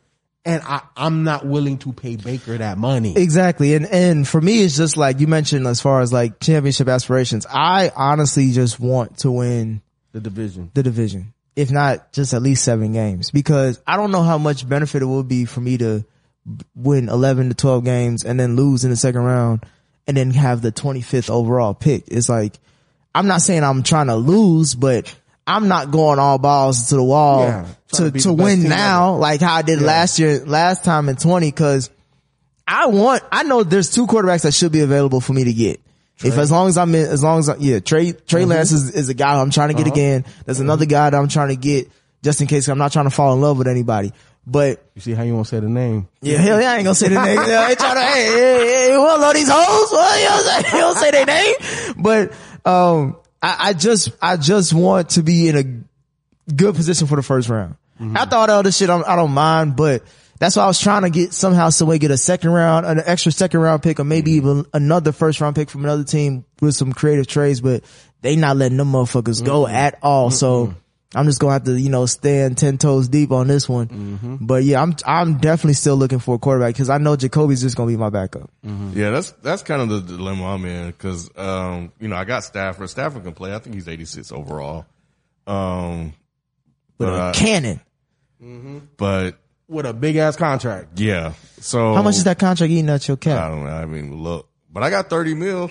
[0.47, 3.17] And I, I'm not willing to pay Baker that money.
[3.17, 3.75] Exactly.
[3.75, 7.47] And, and for me, it's just like you mentioned as far as like championship aspirations.
[7.49, 10.71] I honestly just want to win the division.
[10.75, 14.69] the division, if not just at least seven games, because I don't know how much
[14.69, 16.05] benefit it will be for me to
[16.75, 19.65] win 11 to 12 games and then lose in the second round
[20.07, 22.05] and then have the 25th overall pick.
[22.09, 22.59] It's like,
[23.15, 25.15] I'm not saying I'm trying to lose, but
[25.47, 29.41] I'm not going all balls to the wall Yeah, to, to to win now, like
[29.41, 31.91] how I did last year, last time in 20, cause
[32.67, 35.81] I want, I know there's two quarterbacks that should be available for me to get.
[36.25, 38.51] If as long as I'm in, as long as I, yeah, Trey, Trey Mm-hmm.
[38.51, 39.85] Lance is, is a guy I'm trying to Uh-huh.
[39.85, 40.25] get again.
[40.47, 41.91] There's another guy that I'm trying to get
[42.23, 44.13] just in case I'm not trying to fall in love with anybody.
[44.47, 46.07] But You see how you won't say the name?
[46.21, 47.37] yeah, hell yeah, I ain't gonna say the name.
[47.37, 49.89] Yeah, they trying to, hey, hey, hey, we don't know these hoes.
[49.93, 51.55] Well, you don't say, you don't say their name.
[51.99, 52.33] But,
[52.71, 57.23] um, I, I just, I just want to be in a good position for the
[57.23, 57.77] first round.
[58.15, 60.03] After all the other shit, I'm, I don't mind, but
[60.39, 63.01] that's why I was trying to get somehow, some way get a second round, an
[63.05, 66.75] extra second round pick, or maybe even another first round pick from another team with
[66.75, 67.85] some creative trades, but
[68.23, 70.31] they not letting them motherfuckers go at all.
[70.31, 70.75] So
[71.15, 74.39] I'm just gonna have to, you know, stand ten toes deep on this one.
[74.41, 77.77] But yeah, I'm, I'm definitely still looking for a quarterback because I know Jacoby's just
[77.77, 78.51] gonna be my backup.
[78.65, 82.43] Yeah, that's that's kind of the dilemma I'm in because um, you know I got
[82.45, 82.91] Stafford.
[82.91, 83.55] Stafford can play.
[83.55, 84.87] I think he's 86 overall.
[85.47, 86.15] Um,
[86.99, 87.81] With but a I- cannon.
[88.97, 89.39] but
[89.75, 90.99] With a big ass contract.
[91.01, 91.33] yeah.
[91.61, 93.43] So How much is that contract eating at your cap?
[93.43, 93.71] I don't know.
[93.71, 95.71] I mean, look, but I got 30 mil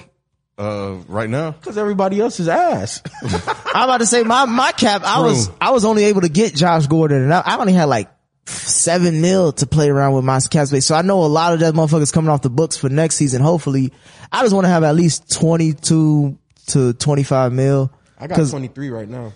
[0.57, 1.51] uh right now.
[1.51, 3.01] Because everybody else is ass.
[3.23, 6.55] I'm about to say my, my cap, I was, I was only able to get
[6.55, 8.09] Josh Gordon and I, I only had like
[8.45, 10.85] seven mil to play around with my cap space.
[10.85, 13.41] So I know a lot of that motherfuckers coming off the books for next season.
[13.41, 13.93] Hopefully
[14.31, 16.37] I just want to have at least 22
[16.67, 17.91] to 25 mil.
[18.19, 19.33] I got 23 right now.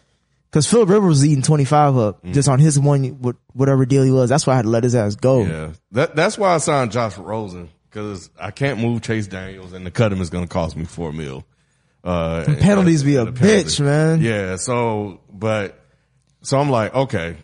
[0.52, 3.04] Cause Philip Rivers was eating 25 up just on his one,
[3.54, 4.30] whatever deal he was.
[4.30, 5.44] That's why I had to let his ass go.
[5.44, 9.86] Yeah, that that's why I signed Josh Rosen because I can't move Chase Daniels and
[9.86, 11.46] the cut him is going to cost me four mil.
[12.04, 13.64] Uh, and- penalties be a and the penalty.
[13.70, 14.22] bitch, man.
[14.22, 14.56] Yeah.
[14.58, 15.80] So, but
[16.42, 17.38] so I'm like, okay,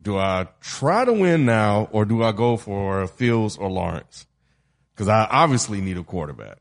[0.00, 4.26] do I try to win now or do I go for Fields or Lawrence?
[4.94, 6.58] Because I obviously need a quarterback.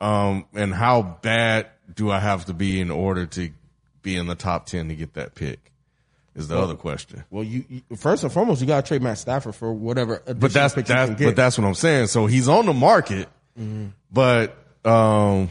[0.00, 3.50] Um, and how bad do I have to be in order to
[4.02, 5.70] be in the top ten to get that pick?
[6.36, 7.24] Is the other question.
[7.28, 10.22] Well, you, you first and foremost, you got to trade Matt Stafford for whatever.
[10.24, 12.06] But that's that's but that's what I'm saying.
[12.06, 13.28] So he's on the market,
[14.12, 15.50] but um,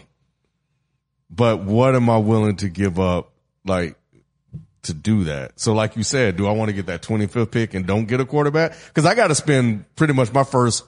[1.29, 3.31] but what am I willing to give up,
[3.65, 3.97] like
[4.83, 5.59] to do that?
[5.59, 8.19] So, like you said, do I want to get that 25th pick and don't get
[8.19, 8.73] a quarterback?
[8.87, 10.85] Because I got to spend pretty much my first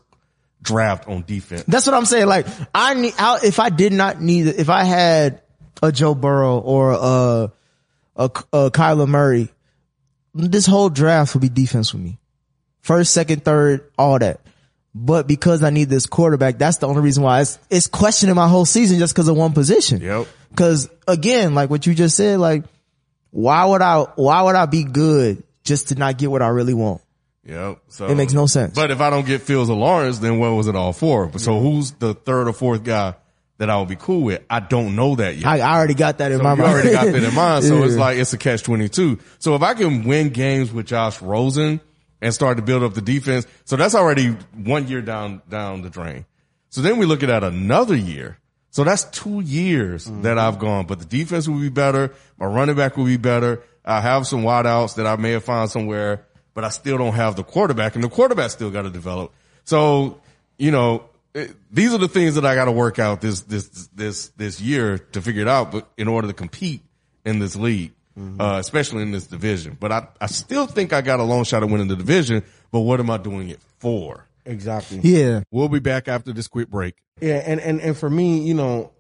[0.62, 1.64] draft on defense.
[1.68, 2.28] That's what I'm saying.
[2.28, 5.42] Like I need, I, if I did not need, if I had
[5.82, 7.52] a Joe Burrow or a,
[8.16, 9.50] a, a Kyler Murray,
[10.34, 12.20] this whole draft would be defense for me.
[12.82, 14.42] First, second, third, all that.
[14.94, 18.48] But because I need this quarterback, that's the only reason why it's, it's questioning my
[18.48, 20.02] whole season just because of one position.
[20.02, 20.28] Yep.
[20.56, 22.66] Cause again, like what you just said, like
[23.30, 26.74] why would I, why would I be good just to not get what I really
[26.74, 27.02] want?
[27.46, 27.80] Yep.
[27.88, 28.76] So It makes no sense.
[28.76, 31.28] But if I don't get Fields or Lawrence, then what was it all for?
[31.28, 33.16] But so who's the third or fourth guy
[33.62, 34.42] that I would be cool with?
[34.50, 35.46] I don't know that yet.
[35.46, 36.74] I, I already got that in So my mind.
[36.74, 37.64] already got that in mind.
[37.64, 39.20] So it's like, it's a catch 22.
[39.38, 41.80] So if I can win games with Josh Rosen
[42.22, 45.92] and start to build up the defense, so that's already one year down, down the
[45.92, 46.26] drain.
[46.70, 48.40] So then we look at another year.
[48.72, 50.24] So that's two years mm-hmm.
[50.24, 52.16] that I've gone, but the defense will be better.
[52.40, 53.62] My running back will be better.
[53.86, 57.36] I have some wideouts that I may have found somewhere, but I still don't have
[57.36, 59.32] the quarterback and the quarterback still got to develop.
[59.66, 60.20] So,
[60.58, 63.68] you know, it, these are the things that I got to work out this, this,
[63.94, 66.82] this, this year to figure it out, but in order to compete
[67.26, 67.94] in this league,
[68.40, 69.78] uh, especially in this division.
[69.80, 72.82] But I, I still think I got a long shot of winning the division, but
[72.82, 74.26] what am I doing it for?
[74.46, 75.00] Exactly.
[75.04, 75.44] Yeah.
[75.52, 76.96] We'll be back after this quick break.
[77.20, 78.92] Yeah, and, and, and for me, you know,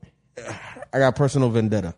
[0.94, 1.96] I got personal vendetta.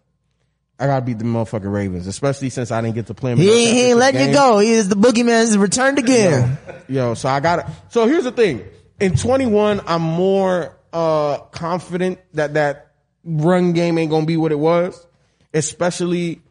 [0.80, 3.40] I gotta beat the motherfucking Ravens, especially since I didn't get to play him.
[3.40, 4.60] in He ain't, he ain't championship letting you go.
[4.60, 6.58] He is the boogeyman has returned again.
[6.88, 8.66] Yo, so I got to So here's the thing.
[9.00, 12.92] In 21, I'm more uh confident that that
[13.24, 15.06] run game ain't gonna be what it was.
[15.54, 16.42] Especially,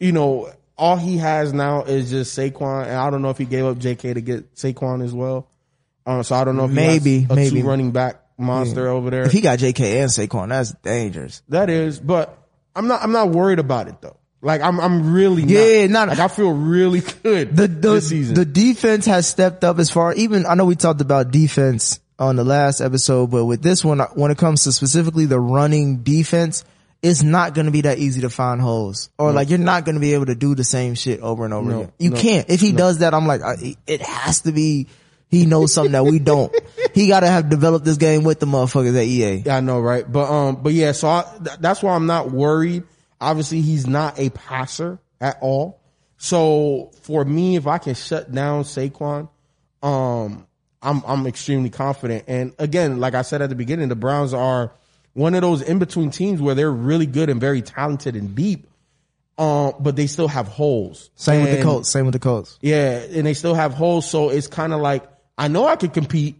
[0.00, 3.44] you know, all he has now is just Saquon, and I don't know if he
[3.44, 4.14] gave up J.K.
[4.14, 5.48] to get Saquon as well.
[6.06, 7.62] Uh, so I don't know if Maybe, a maybe.
[7.62, 9.22] running back monster over there.
[9.24, 11.42] If he got JK and Saquon, that's dangerous.
[11.48, 12.38] That is, but
[12.74, 13.02] I'm not.
[13.02, 14.16] I'm not worried about it though.
[14.40, 14.78] Like I'm.
[14.80, 15.42] I'm really.
[15.42, 18.34] Yeah, not- Like I feel really good The, the, this season.
[18.34, 22.36] the defense has stepped up as far, even, I know we talked about defense on
[22.36, 26.64] the last episode, but with this one, when it comes to specifically the running defense,
[27.02, 29.94] it's not going to be that easy to find holes or like you're not going
[29.94, 31.92] to be able to do the same shit over and over No, again.
[31.98, 32.50] You no, can't.
[32.50, 34.88] If he does that, I'm like, I, it has to be,
[35.28, 36.52] he knows something that we don't.
[36.94, 39.42] he got to have developed this game with the motherfuckers at EA.
[39.46, 40.10] Yeah, I know, right?
[40.10, 42.82] But um, but yeah, so I, th- that's why I'm not worried.
[43.20, 45.80] Obviously, he's not a passer at all.
[46.18, 49.28] So for me, if I can shut down Saquon,
[49.82, 50.46] um,
[50.82, 52.24] I'm I'm extremely confident.
[52.28, 54.72] And again, like I said at the beginning, the Browns are
[55.14, 58.68] one of those in between teams where they're really good and very talented and deep,
[59.36, 61.10] um, but they still have holes.
[61.16, 61.88] Same with the Colts.
[61.88, 62.58] Same with the Colts.
[62.60, 64.08] yeah, and they still have holes.
[64.08, 66.36] So it's kind of like I know I could compete,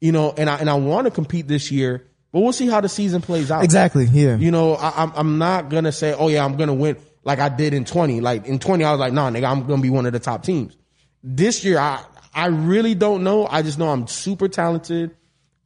[0.00, 2.80] you know, and I and I want to compete this year, but we'll see how
[2.80, 3.62] the season plays out.
[3.62, 4.06] Exactly.
[4.06, 4.36] Yeah.
[4.36, 7.48] You know, I, I'm I'm not gonna say, oh yeah, I'm gonna win like I
[7.48, 8.20] did in 20.
[8.20, 10.42] Like in 20, I was like, nah, nigga, I'm gonna be one of the top
[10.42, 10.76] teams.
[11.22, 12.02] This year, I
[12.34, 13.46] I really don't know.
[13.46, 15.14] I just know I'm super talented.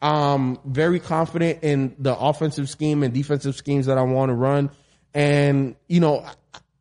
[0.02, 4.70] Um, very confident in the offensive scheme and defensive schemes that I want to run.
[5.14, 6.26] And you know,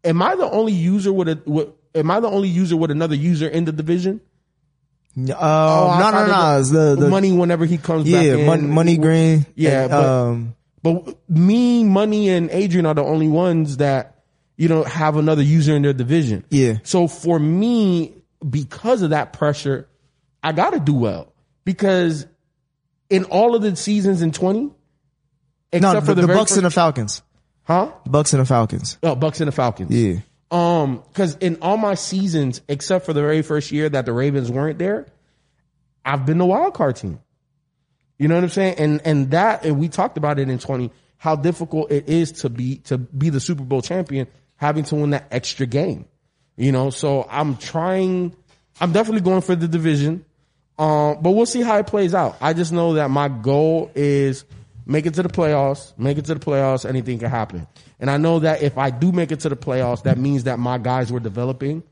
[0.04, 3.15] am I the only user with a with, am I the only user with another
[3.15, 4.19] user in the division?
[5.17, 5.23] Um,
[5.99, 8.25] no, no, no, of the, the money whenever he comes back.
[8.25, 8.45] Yeah, in.
[8.45, 9.45] money, money green.
[9.56, 14.23] Yeah, And, but- um, But me, Money, and Adrian are the only ones that,
[14.58, 16.43] you know, have another user in their division.
[16.49, 16.80] Yeah.
[16.84, 18.13] So for me,
[18.47, 19.88] because of that pressure,
[20.43, 21.34] I gotta do well.
[21.63, 22.28] Because
[23.10, 24.69] in all of the seasons in 20,
[25.71, 27.21] except no, for the, the, the very Bucks and the Falcons.
[27.63, 27.91] huh?
[28.06, 28.97] Bucks and the Falcons.
[29.01, 29.91] Oh, Bucks and the Falcons.
[29.91, 30.19] Yeah.
[30.56, 34.50] Um, cause in all my seasons, except for the very first year that the Ravens
[34.50, 35.06] weren't there,
[36.06, 37.20] I've been the wild card team.
[38.18, 38.76] You know what I'm saying?
[38.78, 42.50] And, and that, and we talked about it in 20, how difficult it is to
[42.50, 46.06] be, to be the Super Bowl champion, having to win that extra game.
[46.56, 48.34] You know, so I'm trying,
[48.80, 50.24] I'm definitely going for the division.
[50.80, 52.38] Um, but we'll see how it plays out.
[52.39, 54.46] I just know that my goal is
[54.86, 57.67] make it to the playoffs, make it to the playoffs, anything can happen.
[58.00, 60.60] And I know that if I do make it to the playoffs, that means that
[60.60, 61.84] my guys were developing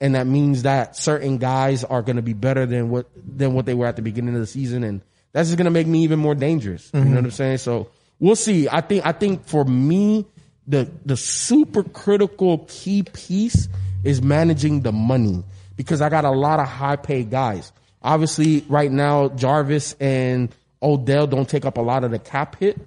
[0.00, 3.66] and that means that certain guys are going to be better than what, than what
[3.66, 4.84] they were at the beginning of the season.
[4.84, 6.90] And that's just going to make me even more dangerous.
[6.92, 7.14] You know mm-hmm.
[7.16, 7.58] what I'm saying?
[7.58, 8.68] So we'll see.
[8.68, 10.24] I think, I think for me,
[10.66, 13.68] the, the super critical key piece
[14.04, 15.42] is managing the money
[15.76, 17.72] because I got a lot of high paid guys.
[18.00, 22.78] Obviously, right now, Jarvis and Odell don't take up a lot of the cap hit.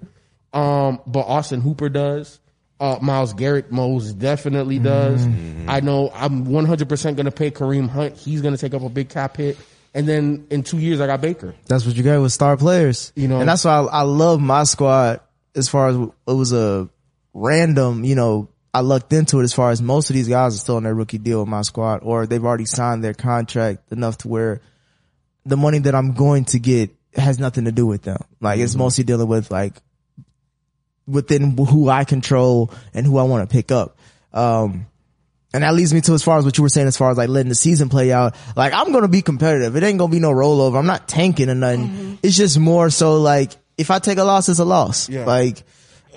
[0.52, 2.38] Um, but Austin Hooper does.
[2.80, 5.24] Uh, Myles Garrett most definitely does.
[5.68, 8.16] I know I'm 100% going to pay Kareem Hunt.
[8.16, 9.56] He's going to take up a big cap hit.
[9.94, 11.54] And then in two years, I got Baker.
[11.66, 13.12] That's what you got with star players.
[13.14, 15.20] You know- and that's why I, I love my squad
[15.54, 16.88] as far as it was a
[17.34, 20.58] random, you know, I lucked into it as far as most of these guys are
[20.58, 24.18] still on their rookie deal with my squad or they've already signed their contract enough
[24.18, 24.60] to where
[25.44, 28.22] the money that I'm going to get has nothing to do with them.
[28.40, 29.74] Like it's mostly dealing with like
[31.06, 33.98] within who I control and who I want to pick up.
[34.32, 34.86] Um,
[35.54, 37.18] and that leads me to as far as what you were saying, as far as
[37.18, 38.34] like letting the season play out.
[38.56, 39.76] Like I'm going to be competitive.
[39.76, 40.78] It ain't going to be no rollover.
[40.78, 42.18] I'm not tanking or nothing.
[42.22, 45.08] It's just more so like if I take a loss, it's a loss.
[45.08, 45.26] Yeah.
[45.26, 45.62] Like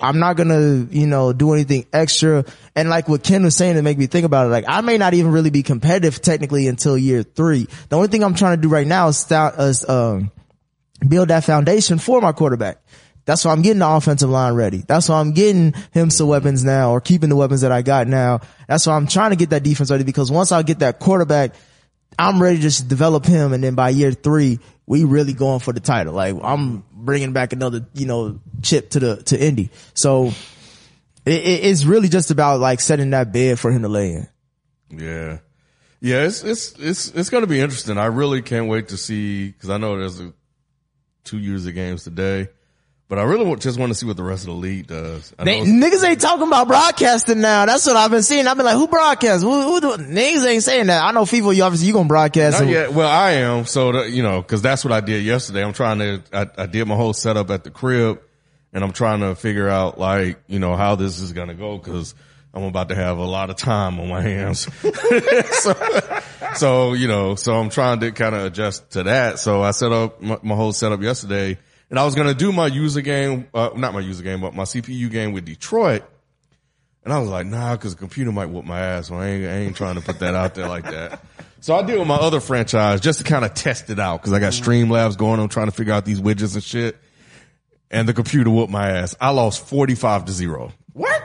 [0.00, 2.44] I'm not going to, you know, do anything extra.
[2.74, 4.96] And like what Ken was saying to make me think about it, like I may
[4.98, 7.66] not even really be competitive technically until year three.
[7.88, 10.30] The only thing I'm trying to do right now is start, is, um,
[11.06, 12.78] build that foundation for my quarterback.
[13.24, 14.84] That's why I'm getting the offensive line ready.
[14.86, 18.06] That's why I'm getting him some weapons now or keeping the weapons that I got
[18.06, 18.40] now.
[18.68, 21.54] That's why I'm trying to get that defense ready because once I get that quarterback,
[22.18, 23.52] I'm ready to just develop him.
[23.52, 26.14] And then by year three, we really going for the title.
[26.14, 29.70] Like I'm bringing back another, you know, chip to the, to Indy.
[29.94, 30.28] So
[31.26, 34.28] it, it- it's really just about like setting that bed for him to lay in.
[34.90, 35.38] Yeah.
[36.00, 37.98] Yeah, it's it's it's it's going to be interesting.
[37.98, 40.32] I really can't wait to see because I know there's a,
[41.26, 42.48] two years of games today,
[43.08, 45.32] but I really want, just want to see what the rest of the league does.
[45.38, 47.66] I They, know niggas ain't talking about broadcasting now.
[47.66, 48.46] That's what I've been seeing.
[48.46, 49.42] I've been like, who broadcasts?
[49.42, 51.04] Who, who do, niggas ain't saying that.
[51.04, 52.62] I know FIFA, you obviously you gonna broadcast.
[52.62, 52.92] Not.
[52.92, 53.66] Well, I am.
[53.66, 55.62] So, the, you know, cause that's what I did yesterday.
[55.62, 58.20] I'm trying to, I, I did my whole setup at the crib
[58.72, 61.78] and I'm trying to figure out like, you know, how this is going to go
[61.78, 62.14] cause
[62.52, 64.66] I'm about to have a lot of time on my hands.
[65.60, 65.74] so,
[66.54, 69.38] so, you know, so I'm trying to kind of adjust to that.
[69.38, 71.58] So I set up my, my whole setup yesterday
[71.90, 74.54] and I was going to do my user game, uh, not my user game, but
[74.54, 76.02] my CPU game with Detroit.
[77.04, 79.08] And I was like, nah, cause the computer might whoop my ass.
[79.08, 81.22] So I ain't, I ain't trying to put that out there like that.
[81.60, 84.22] So I did with my other franchise just to kind of test it out.
[84.22, 85.40] Cause I got Streamlabs going.
[85.40, 86.96] I'm trying to figure out these widgets and shit.
[87.90, 89.14] And the computer whooped my ass.
[89.20, 91.22] I lost 45 to zero What?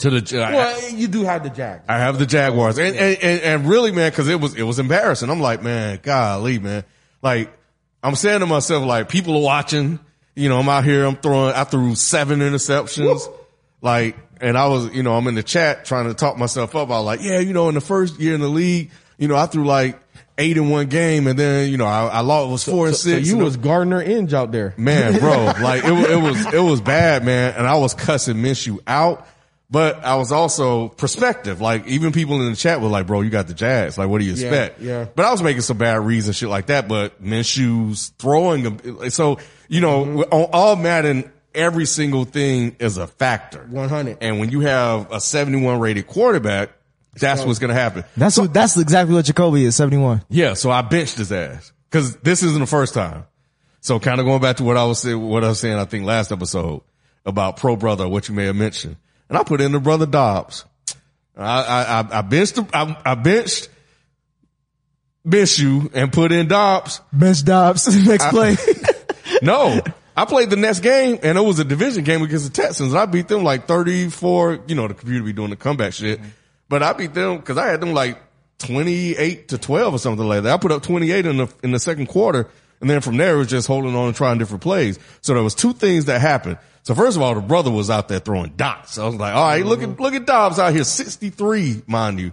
[0.00, 1.84] To the, I- Well, you do have the Jags.
[1.88, 4.78] I have the Jaguars and, and, and, and really, man, cause it was, it was
[4.78, 5.30] embarrassing.
[5.30, 6.84] I'm like, man, golly, man.
[7.22, 7.50] Like,
[8.02, 9.98] I'm saying to myself, like, people are watching,
[10.34, 13.20] you know, I'm out here, I'm throwing, I threw seven interceptions.
[13.82, 16.88] Like, and I was, you know, I'm in the chat trying to talk myself up.
[16.88, 19.36] I was like, yeah, you know, in the first year in the league, you know,
[19.36, 19.98] I threw like
[20.38, 22.96] eight in one game and then, you know, I, I lost, it was four and
[22.96, 23.26] So six.
[23.26, 24.72] you and it- was Gardner Inge out there.
[24.78, 27.52] Man, bro, like it, it was, it was bad, man.
[27.54, 29.26] And I was cussing Minshew out,
[29.70, 31.60] but I was also perspective.
[31.60, 33.96] Like even people in the chat were like, bro, you got the Jags.
[33.96, 34.80] Like, what do you expect?
[34.80, 35.06] yeah.
[35.14, 39.10] But I was making some bad reads and shit like that, but Minshew's throwing them.
[39.10, 40.32] So, you know, Mm-hmm.
[40.32, 43.64] on all Madden, every single thing is a factor.
[43.70, 44.18] 100.
[44.20, 46.70] And when you have a 71 rated quarterback,
[47.14, 48.04] that's what's going to happen.
[48.16, 50.22] That's what, that's exactly what Jacoby is, 71.
[50.28, 53.24] Yeah, so I benched his ass because this isn't the first time.
[53.80, 55.84] So kind of going back to what I was saying, what I was saying, I
[55.86, 56.82] think last episode
[57.26, 58.96] about pro brother, what you may have mentioned,
[59.30, 60.66] and I put in the brother Dobbs.
[61.34, 63.70] I I I, I benched the- I, I benched
[65.26, 67.00] Minshew and put in Dobbs.
[67.12, 68.56] Bench Dobbs, next play.
[69.42, 69.80] No,
[70.16, 72.94] I played the next game and it was a division game against the Texans.
[72.94, 76.28] I beat them like 34, you know, the computer be doing the comeback shit, mm-hmm.
[76.68, 78.20] but I beat them cause I had them like
[78.58, 80.52] 28 to 12 or something like that.
[80.52, 82.48] I put up 28 in the, in the second quarter.
[82.80, 84.98] And then from there it was just holding on and trying different plays.
[85.20, 86.58] So there was two things that happened.
[86.82, 88.98] So first of all, the brother was out there throwing dots.
[88.98, 92.32] I was like, all right, look at, look at Dobbs out here, 63, mind you.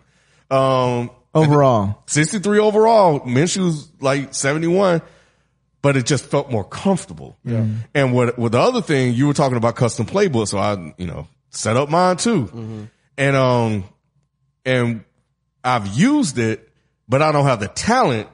[0.49, 2.01] Um, Overall.
[2.07, 3.19] 63 overall.
[3.21, 5.01] Minshew's like 71,
[5.81, 7.37] but it just felt more comfortable.
[7.43, 7.65] Yeah.
[7.93, 10.47] And what, what the other thing you were talking about custom playbook.
[10.47, 12.87] So I, you know, set up mine too.
[13.17, 13.83] And, um,
[14.65, 15.03] and
[15.63, 16.69] I've used it,
[17.07, 18.29] but I don't have the talent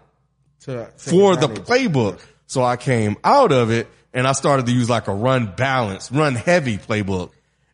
[0.62, 2.20] To take for the playbook.
[2.46, 6.12] So I came out of it and I started to use like a run balance,
[6.12, 7.32] run heavy playbook.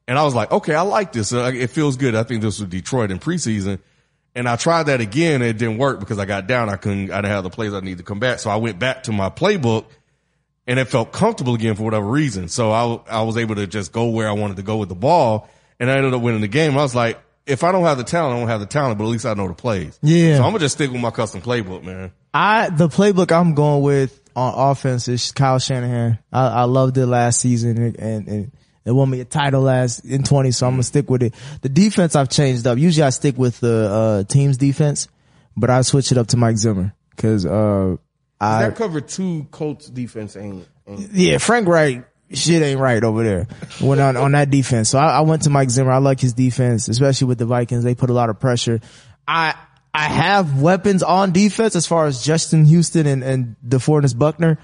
[0.07, 1.31] And I was like, okay, I like this.
[1.33, 2.15] Uh, It feels good.
[2.15, 3.79] I think this was Detroit in preseason.
[4.35, 5.41] And I tried that again.
[5.41, 6.69] It didn't work because I got down.
[6.69, 8.39] I couldn't, I didn't have the plays I needed to come back.
[8.39, 9.85] So I went back to my playbook
[10.65, 12.47] and it felt comfortable again for whatever reason.
[12.47, 14.95] So I, I was able to just go where I wanted to go with the
[14.95, 15.49] ball
[15.79, 16.73] and I ended up winning the game.
[16.73, 19.05] I was like, if I don't have the talent, I don't have the talent, but
[19.05, 19.97] at least I know the plays.
[20.03, 20.37] Yeah.
[20.37, 22.11] So I'm gonna just stick with my custom playbook, man.
[22.33, 26.19] I, the playbook I'm going with on offense is Kyle Shanahan.
[26.31, 28.51] I, I loved it last season and, and, and
[28.85, 31.35] it won me a title last in 20, so I'm gonna stick with it.
[31.61, 32.77] The defense I've changed up.
[32.77, 35.07] Usually I stick with the, uh, team's defense,
[35.55, 37.97] but I switch it up to Mike Zimmer cause, uh,
[38.41, 43.23] I, that covered two Colts defense ain't, ain't yeah, Frank Reich, shit ain't right over
[43.23, 43.47] there
[43.81, 44.89] when on, on that defense.
[44.89, 45.91] So I, I went to Mike Zimmer.
[45.91, 47.83] I like his defense, especially with the Vikings.
[47.83, 48.79] They put a lot of pressure.
[49.27, 49.55] I,
[49.93, 54.59] I have weapons on defense as far as Justin Houston and, and DeForest Buckner.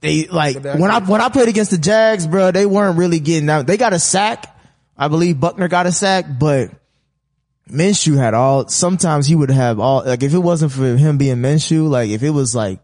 [0.00, 3.48] They like when I, when I played against the Jags, bro, they weren't really getting
[3.48, 3.66] out.
[3.66, 4.54] They got a sack.
[4.96, 6.70] I believe Buckner got a sack, but
[7.68, 11.36] Minshew had all, sometimes he would have all, like if it wasn't for him being
[11.38, 12.80] Minshew, like if it was like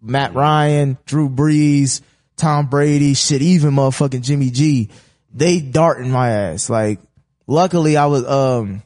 [0.00, 2.00] Matt Ryan, Drew Brees,
[2.36, 4.90] Tom Brady, shit, even motherfucking Jimmy G,
[5.32, 6.70] they darting my ass.
[6.70, 7.00] Like,
[7.46, 8.82] luckily I was, um,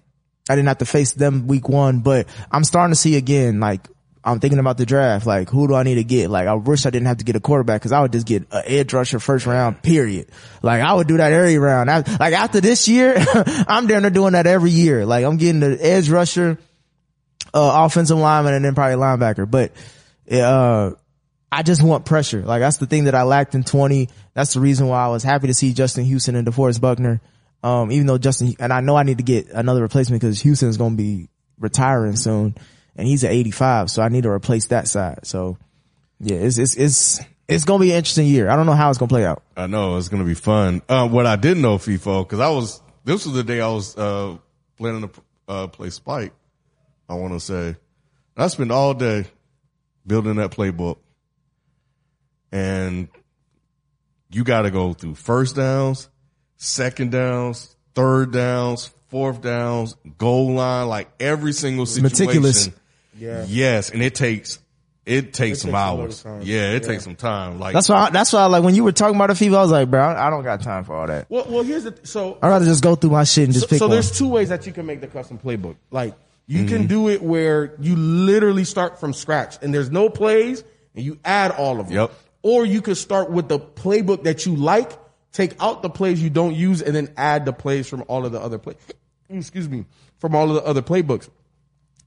[0.50, 3.86] I didn't have to face them week one, but I'm starting to see again, like,
[4.22, 5.26] I'm thinking about the draft.
[5.26, 6.28] Like, who do I need to get?
[6.28, 8.42] Like, I wish I didn't have to get a quarterback because I would just get
[8.52, 10.30] an edge rusher first round, period.
[10.62, 11.90] Like, I would do that every round.
[11.90, 15.06] I, like, after this year, I'm down there doing that every year.
[15.06, 16.58] Like, I'm getting the edge rusher,
[17.54, 19.50] uh, offensive lineman and then probably linebacker.
[19.50, 19.72] But,
[20.30, 20.92] uh,
[21.52, 22.42] I just want pressure.
[22.42, 24.08] Like, that's the thing that I lacked in 20.
[24.34, 27.20] That's the reason why I was happy to see Justin Houston and DeForest Buckner.
[27.62, 30.76] Um, even though Justin, and I know I need to get another replacement because Houston's
[30.76, 32.56] going to be retiring soon
[32.96, 33.90] and he's at 85.
[33.90, 35.26] So I need to replace that side.
[35.26, 35.58] So
[36.20, 38.48] yeah, it's, it's, it's, it's going to be an interesting year.
[38.48, 39.42] I don't know how it's going to play out.
[39.56, 40.80] I know it's going to be fun.
[40.88, 43.96] Uh, what I didn't know, FIFO, cause I was, this was the day I was,
[43.96, 44.38] uh,
[44.78, 45.10] planning to,
[45.48, 46.32] uh, play Spike.
[47.08, 47.76] I want to say
[48.36, 49.26] I spent all day
[50.06, 50.98] building that playbook
[52.52, 53.08] and
[54.30, 56.08] you got to go through first downs,
[56.60, 62.26] second downs, third downs, fourth downs, goal line, like every single situation.
[62.26, 62.70] Meticulous.
[63.18, 63.44] Yeah.
[63.48, 63.90] Yes.
[63.90, 64.58] And it takes,
[65.06, 66.22] it takes some takes a lot of hours.
[66.22, 66.42] time.
[66.42, 66.72] Yeah.
[66.72, 66.88] It Yeah.
[66.88, 67.58] takes some time.
[67.58, 69.62] Like, That's why, that's why I, like when you were talking about the FIFA, I
[69.62, 71.26] was like, bro, I I don't got time for all that.
[71.30, 73.64] Well, well, here's the th- so I'd rather just go through my shit and just
[73.64, 73.92] so, pick so one.
[73.92, 75.76] there's two ways that you can make the custom playbook.
[75.90, 76.14] Like
[76.46, 76.86] you can mm-hmm.
[76.86, 80.62] do it where you literally start from scratch and there's no plays
[80.94, 81.96] and you add all of them.
[81.96, 82.12] Yep.
[82.42, 84.92] Or you could start with the playbook that you like,
[85.32, 88.32] take out the plays you don't use, and then add the plays from all of
[88.32, 88.74] the other play.
[89.28, 89.84] Excuse me,
[90.18, 91.28] from all of the other playbooks.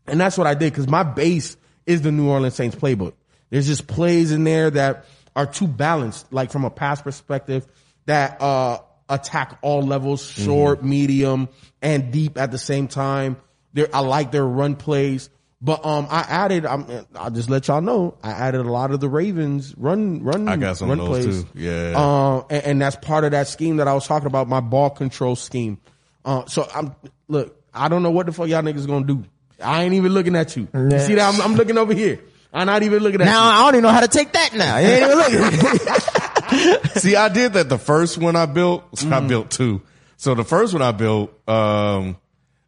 [0.08, 1.56] And that's what I did because my base
[1.86, 3.14] is the New Orleans Saints playbook.
[3.50, 5.06] There's just plays in there that
[5.36, 7.66] are too balanced, like from a pass perspective,
[8.06, 11.50] that uh attack all levels, short, medium,
[11.82, 13.38] and deep at the same time.
[13.74, 15.30] There, I like their run plays,
[15.64, 16.66] but um, I added.
[16.66, 16.86] I'm,
[17.16, 18.18] I'll just let y'all know.
[18.22, 20.47] I added a lot of the Ravens run, run.
[20.49, 21.43] I got some run of those plays.
[21.43, 21.49] too.
[21.55, 21.93] Yeah.
[21.95, 24.89] Uh, and, and that's part of that scheme that I was talking about, my ball
[24.89, 25.80] control scheme.
[26.26, 26.93] Uh, so I'm,
[27.30, 29.24] look, I don't know what the fuck y'all niggas gonna do.
[29.64, 30.68] I ain't even looking at you.
[30.74, 31.34] You see that?
[31.34, 32.20] I'm, I'm looking over here.
[32.53, 33.49] I'm not even looking at now you.
[33.51, 34.78] I don't even know how to take that now.
[34.78, 36.80] You ain't even looking.
[36.95, 38.84] See, I did that the first one I built.
[38.99, 39.28] so I Mm.
[39.30, 39.82] built two.
[40.18, 42.18] So the first one I built, um,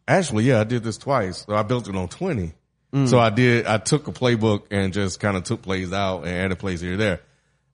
[0.07, 1.45] actually, yeah, I did this twice.
[1.45, 2.53] So I built it on 20.
[2.95, 3.09] Mm.
[3.09, 6.29] So I did, I took a playbook and just kind of took plays out and
[6.29, 7.21] added plays here and there.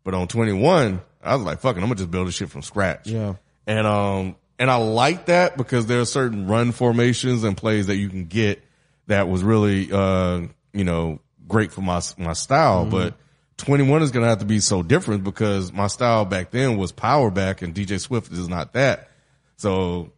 [0.04, 3.06] But on 21, I was like, fucking, I'm gonna just build this shit from scratch.
[3.06, 3.36] Yeah.
[3.68, 7.98] And, um, and I like that because there are certain run formations and plays that
[7.98, 8.64] you can get
[9.08, 10.42] that was really, uh,
[10.74, 12.82] you know, great for my, my style.
[12.82, 12.92] Mm-hmm.
[12.92, 13.14] But
[13.58, 16.92] 21 is going to have to be so different because my style back then was
[16.92, 19.12] power back and DJ Swift is not that.
[19.58, 20.12] So,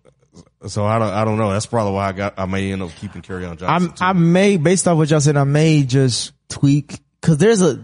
[0.68, 1.52] so I don't, I don't know.
[1.52, 3.94] That's probably why I got, I may end up keeping Kerryon Johnson.
[4.00, 4.10] I'm.
[4.10, 7.84] I may, based off what y'all said, I may just tweak cause there's a,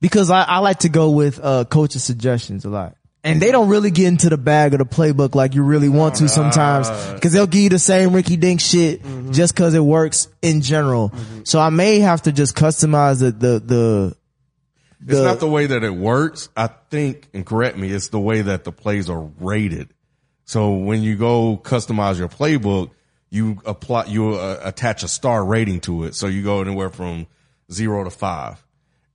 [0.00, 2.96] because I, I like to go with, uh, coach's suggestions a lot.
[3.24, 6.16] And they don't really get into the bag of the playbook like you really want
[6.16, 6.88] to sometimes.
[7.20, 9.00] Cause they'll give you the same Ricky Dink shit
[9.30, 11.12] just cause it works in general.
[11.44, 14.16] So I may have to just customize the, the, the,
[15.06, 16.48] It's not the way that it works.
[16.56, 19.94] I think, and correct me, it's the way that the plays are rated.
[20.44, 22.90] So when you go customize your playbook,
[23.30, 26.14] you apply, you uh, attach a star rating to it.
[26.14, 27.26] So you go anywhere from
[27.70, 28.62] zero to five.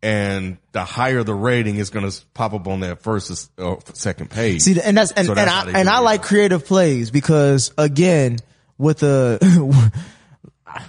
[0.01, 4.29] And the higher the rating is going to pop up on that first or second
[4.29, 4.61] page.
[4.61, 6.03] See, and that's and, So and that's how I and I it.
[6.03, 8.37] like creative plays because again,
[8.77, 9.39] with a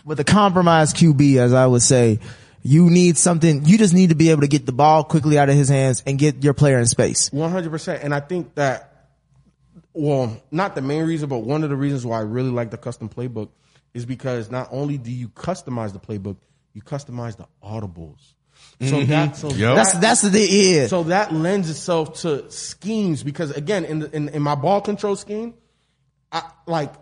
[0.04, 2.20] with a compromised QB, as I would say,
[2.62, 3.64] you need something.
[3.64, 6.02] You just need to be able to get the ball quickly out of his hands
[6.06, 7.32] and get your player in space.
[7.32, 8.97] One hundred percent, and I think that,
[9.98, 12.78] well, not the main reason, but one of the reasons why I really like the
[12.78, 13.48] custom playbook
[13.94, 16.36] is because not only do you customize the playbook,
[16.72, 18.34] you customize the audibles.
[18.80, 19.10] So mm-hmm.
[19.10, 19.74] that, so Yep.
[19.74, 20.86] That's that's the yeah.
[20.86, 25.16] so that lends itself to schemes because again, in the, in, in my ball control
[25.16, 25.54] scheme,
[26.30, 26.92] I, like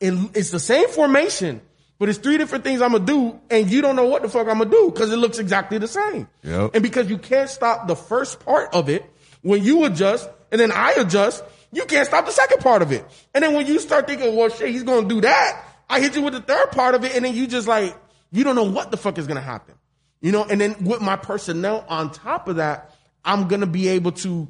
[0.00, 1.60] it, it's the same formation,
[2.00, 4.48] but it's three different things I'm gonna do, and you don't know what the fuck
[4.48, 6.26] I'm gonna do because it looks exactly the same.
[6.42, 6.72] Yep.
[6.74, 9.08] And because you can't stop the first part of it
[9.42, 11.44] when you adjust, and then I adjust,
[11.74, 13.04] you can't stop the second part of it.
[13.34, 16.22] And then when you start thinking, well, shit, he's gonna do that, I hit you
[16.22, 17.96] with the third part of it, and then you just like
[18.30, 19.74] you don't know what the fuck is gonna happen.
[20.20, 22.94] You know, and then with my personnel on top of that,
[23.24, 24.48] I'm gonna be able to,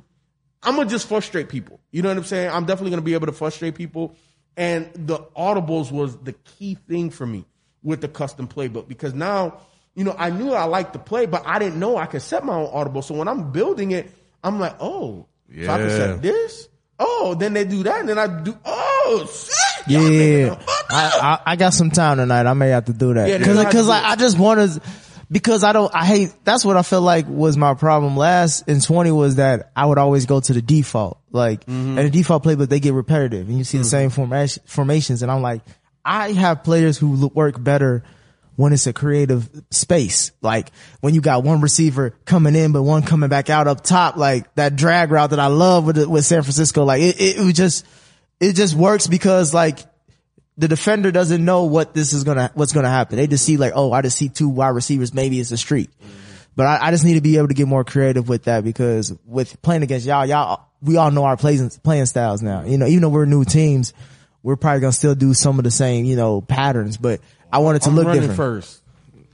[0.62, 1.80] I'm gonna just frustrate people.
[1.90, 2.50] You know what I'm saying?
[2.50, 4.14] I'm definitely gonna be able to frustrate people.
[4.56, 7.44] And the audibles was the key thing for me
[7.82, 9.58] with the custom playbook because now,
[9.96, 12.44] you know, I knew I liked to play, but I didn't know I could set
[12.44, 13.02] my own audible.
[13.02, 14.10] So when I'm building it,
[14.44, 15.96] I'm like, oh, so I can Yeah.
[15.96, 16.68] set this.
[16.98, 18.56] Oh, then they do that, and then I do.
[18.64, 19.88] Oh, shit!
[19.88, 22.46] Y'all Yeah, niggas I, I I got some time tonight.
[22.46, 24.04] I may have to do that Yeah, because you have to do I, it.
[24.04, 24.80] I just want to
[25.30, 28.80] because I don't, I hate, that's what I feel like was my problem last in
[28.80, 31.18] 20 was that I would always go to the default.
[31.32, 31.98] Like, mm-hmm.
[31.98, 33.90] and the default playbook, they get repetitive and you see the mm-hmm.
[33.90, 35.22] same formation, formations.
[35.22, 35.62] And I'm like,
[36.04, 38.04] I have players who look- work better
[38.56, 40.32] when it's a creative space.
[40.40, 44.16] Like when you got one receiver coming in, but one coming back out up top,
[44.16, 46.84] like that drag route that I love with, the- with San Francisco.
[46.84, 47.86] Like it, it, it just,
[48.40, 49.80] it just works because like
[50.56, 53.16] the defender doesn't know what this is gonna, what's gonna happen.
[53.16, 55.12] They just see like, oh, I just see two wide receivers.
[55.12, 55.90] Maybe it's a streak.
[55.90, 56.20] Mm-hmm.
[56.56, 59.12] But I, I just need to be able to get more creative with that because
[59.26, 62.62] with playing against y'all, y'all, we all know our playing, playing styles now.
[62.62, 63.92] You know, even though we're new teams,
[64.42, 67.20] we're probably gonna still do some of the same, you know, patterns, but
[67.54, 68.36] I want it to I'm look running different.
[68.36, 68.80] first.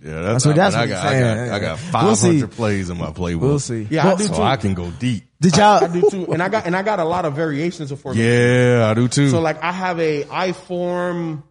[0.03, 2.51] Yeah, that's, That's what- I, that's I got, he's I got, I got We'll 500
[2.53, 3.41] plays in my playbook.
[3.41, 3.87] We'll see.
[3.91, 4.43] Yeah, I do So too.
[4.43, 5.25] I can go deep.
[5.41, 7.91] Did y'all, I do too, and I got and I got a lot of variations
[7.93, 8.25] of formation.
[8.27, 9.29] Yeah, I do too.
[9.31, 11.45] So like I have a I form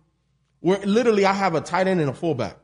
[0.62, 2.58] where literally I have a tight end and a fullback.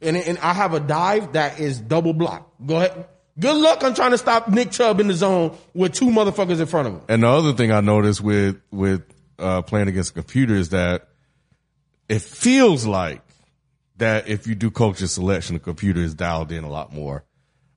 [0.00, 2.52] And, and I have a dive that is double block.
[2.64, 3.06] Go ahead.
[3.40, 6.66] Good luck on trying to stop Nick Chubb in the zone with two motherfuckers in
[6.66, 7.00] front of him.
[7.08, 9.02] And the other thing I noticed with with
[9.38, 11.07] uh, playing against a computer is that
[12.08, 13.22] it feels like
[13.98, 17.24] that if you do coaching selection, the computer is dialed in a lot more.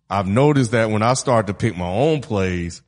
[0.10, 2.82] I've noticed that when I start to pick my own plays,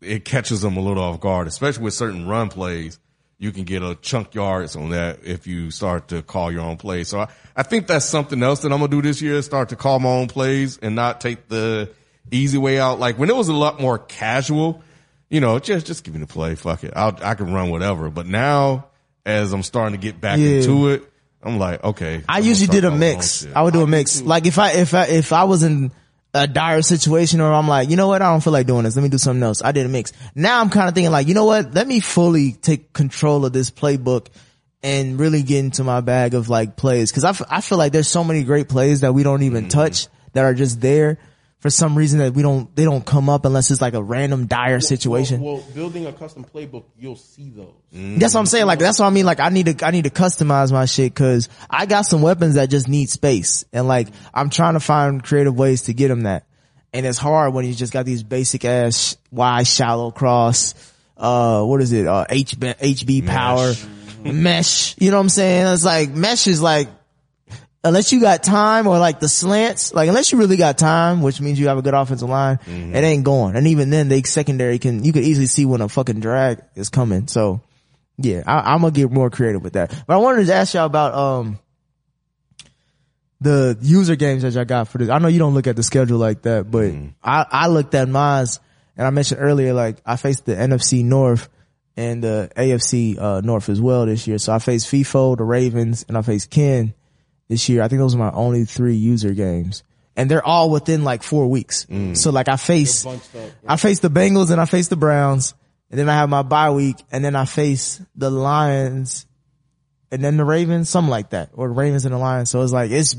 [0.00, 2.98] it catches them a little off guard, especially with certain run plays.
[3.38, 6.76] You can get a chunk yards on that if you start to call your own
[6.76, 7.08] plays.
[7.08, 9.76] So I, I think that's something else that I'm gonna do this year: start to
[9.76, 11.90] call my own plays and not take the
[12.30, 12.98] easy way out.
[12.98, 14.82] Like when it was a lot more casual,
[15.30, 18.10] you know, just just give me the play, fuck it, I'll, I can run whatever.
[18.10, 18.87] But now,
[19.28, 20.48] as I'm starting to get back Yeah.
[20.58, 21.04] into it,
[21.42, 22.22] I'm like, okay.
[22.28, 23.46] I I'm usually did a start calling my own mix.
[23.54, 24.22] I would do a mix.
[24.22, 25.92] Like if I, if I, if I was in
[26.34, 28.22] a dire situation or I'm like, you know what?
[28.22, 28.96] I don't feel like doing this.
[28.96, 29.62] Let me do something else.
[29.62, 30.12] I did a mix.
[30.34, 31.74] Now I'm kind of thinking like, you know what?
[31.74, 34.26] Let me fully take control of this playbook
[34.82, 37.12] and really get into my bag of like plays.
[37.12, 39.64] Cause I, f- I feel like there's so many great plays that we don't even
[39.64, 39.70] Mm-hmm.
[39.78, 41.18] touch that are just there
[41.58, 44.46] for some reason that we don't, they don't come up unless it's like a random
[44.46, 45.40] dire situation.
[45.40, 47.74] Well, well, building a custom playbook, you'll see those.
[47.92, 48.66] That's what I'm saying.
[48.66, 49.26] Like that's what I mean.
[49.26, 52.54] Like I need to I need to customize my shit because I got some weapons
[52.54, 56.22] that just need space, and like I'm trying to find creative ways to get them
[56.22, 56.44] that.
[56.92, 60.74] And it's hard when you just got these basic ass wide shallow cross.
[61.16, 62.06] Uh, what is it?
[62.06, 63.74] Uh, HB, HB power
[64.22, 64.94] mesh.
[64.98, 65.66] You know what I'm saying?
[65.72, 66.88] It's like mesh is like
[67.84, 71.40] unless you got time or like the slants, like unless you really got time, which
[71.40, 73.56] means you have a good offensive line, it ain't going.
[73.56, 76.88] And even then, they secondary can you could easily see when a fucking drag is
[76.88, 77.28] coming.
[77.28, 77.62] So
[78.16, 80.04] yeah, I, I'm gonna get more creative with that.
[80.06, 81.58] But I wanted to ask y'all about um
[83.40, 85.08] the user games that y'all got for this.
[85.08, 88.08] I know you don't look at the schedule like that, but I I looked at
[88.08, 88.46] mine
[88.96, 91.48] and I mentioned earlier like I faced the NFC North
[91.96, 94.38] and the AFC uh, North as well this year.
[94.38, 96.94] So I faced FIFO, the Ravens, and I faced Ken
[97.48, 97.82] this year.
[97.82, 99.82] I think those are my only three user games.
[100.16, 101.86] And they're all within like four weeks.
[102.14, 103.06] So like I face,
[103.66, 105.54] I face the Bengals and I face the Browns.
[105.90, 109.26] And then I have my bye week and then I face the Lions
[110.10, 111.50] and then the Ravens, something like that.
[111.54, 112.50] Or the Ravens and the Lions.
[112.50, 113.14] So it's like, it's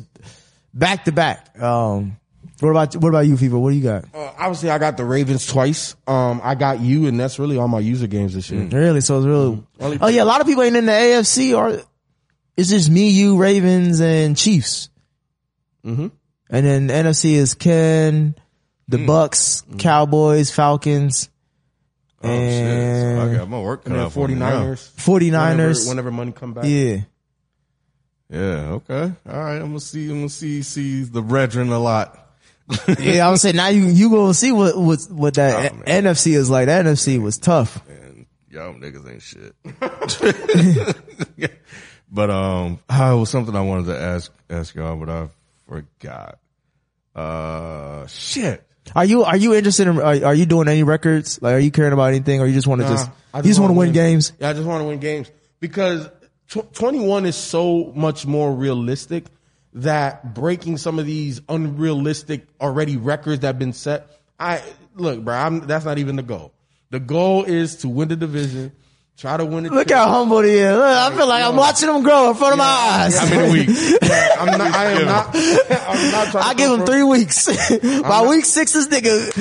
[0.73, 1.59] back to back.
[1.61, 2.17] Um,
[2.59, 3.61] what about, what about you, people?
[3.61, 4.05] What do you got?
[4.13, 5.95] Uh, obviously, I got the Ravens twice.
[6.05, 8.65] Um, I got you, and that's really all my user games this year.
[8.65, 8.99] Really?
[9.01, 11.81] So it's really, Only oh yeah, a lot of people ain't in the AFC or
[12.59, 14.89] it's just me, you, Ravens and Chiefs.
[15.85, 16.07] Mm-hmm.
[16.51, 18.35] And then the NFC is Ken,
[18.87, 19.07] the Mm.
[19.07, 21.29] Bucks, Cowboys, Falcons,
[22.21, 22.51] Oh, shit.
[22.51, 24.63] So I and got my work cut And out for me now.
[24.73, 24.91] 49ers.
[24.97, 25.31] 49ers.
[25.31, 26.65] Whenever, whenever money come back.
[26.65, 26.97] Yeah.
[28.29, 28.71] Yeah.
[28.73, 29.13] Okay.
[29.29, 29.55] All right.
[29.55, 30.09] I'm gonna see.
[30.09, 32.17] I'm gonna see see the brethren a lot.
[32.99, 35.75] Yeah, I would say now you, you gonna see what, what, what that Oh.
[35.87, 36.65] NFC is like.
[36.67, 37.81] That NFC was tough.
[37.89, 39.55] and y'all niggas ain't shit.
[42.11, 45.27] but um, oh, it was something I wanted to ask ask y'all, but I
[45.67, 46.39] forgot.
[47.15, 48.65] Uh, shit.
[48.95, 51.41] Are you, are you interested in, are, are you doing any records?
[51.41, 53.43] Like, are you caring about anything or you just want to Nah, just, I you
[53.43, 54.33] just want to win games?
[54.39, 55.29] Yeah, I just want to win games
[55.59, 56.09] because
[56.47, 59.25] tw- 21 is so much more realistic
[59.73, 64.07] that breaking some of these unrealistic already records that have been set.
[64.39, 64.63] I
[64.95, 65.35] look, bro.
[65.35, 66.51] I'm, that's not even the goal.
[66.89, 68.71] The goal is to win the division,
[69.19, 69.71] try to win it.
[69.71, 70.73] Look how humble he is.
[70.75, 73.17] Look, I feel like I'm watching him grow in front of my eyes.
[73.17, 73.93] How many weeks?
[74.03, 74.73] I'm not.
[74.73, 75.27] I am not.
[75.35, 76.43] I'm not trying.
[76.45, 77.45] I to give him for- three weeks.
[78.01, 79.33] By week six, this nigga,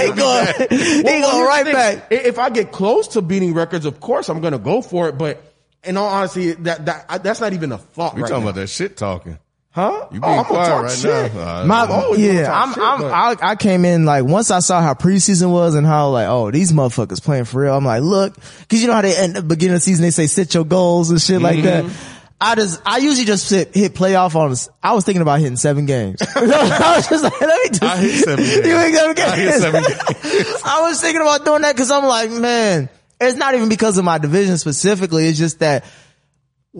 [0.00, 2.06] he going, he Well, going right back.
[2.10, 5.18] If I get close to beating records, of course I'm gonna go for it.
[5.18, 5.42] But
[5.84, 8.14] in all honesty, that that I, that's not even a thought.
[8.14, 8.50] We right talking now.
[8.50, 9.38] about that shit talking.
[9.70, 10.08] Huh?
[10.10, 11.34] You Oh, being gonna quiet right shit.
[11.34, 11.64] now.
[11.64, 11.84] My,
[12.16, 15.50] yeah, I'm, shit, I'm, but- I, I came in like once I saw how preseason
[15.52, 17.74] was and how like, oh, these motherfuckers playing for real.
[17.76, 18.34] I'm like, look,
[18.68, 20.64] cause you know how they end the beginning of the season, they say set your
[20.64, 21.84] goals and shit like that.
[21.84, 22.14] Mm-hmm.
[22.40, 25.86] I just, I usually just hit, hit playoff on, I was thinking about hitting seven
[25.86, 26.22] games.
[26.36, 27.82] I was just like, let me just.
[27.82, 28.56] I hit seven games.
[28.66, 29.28] You hit seven games.
[29.32, 30.62] I hit seven games.
[30.64, 32.88] I was thinking about doing that cause I'm like, man,
[33.20, 35.26] it's not even because of my division specifically.
[35.26, 35.84] It's just that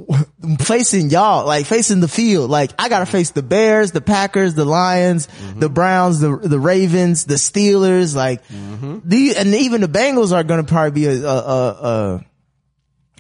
[0.61, 4.65] facing y'all, like facing the field, like I gotta face the Bears, the Packers, the
[4.65, 5.61] Lions, Mm-hmm.
[5.61, 8.99] the Browns, the the Ravens, the Steelers, like Mm-hmm.
[9.09, 12.25] the and even the Bengals are gonna probably be a a a, a,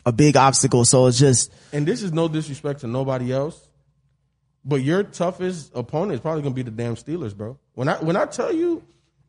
[0.06, 0.84] a big obstacle.
[0.84, 3.60] So it's just and this is no disrespect to nobody else,
[4.64, 7.58] but your toughest opponent is probably gonna be the damn Steelers, bro.
[7.74, 8.82] When I when I tell you,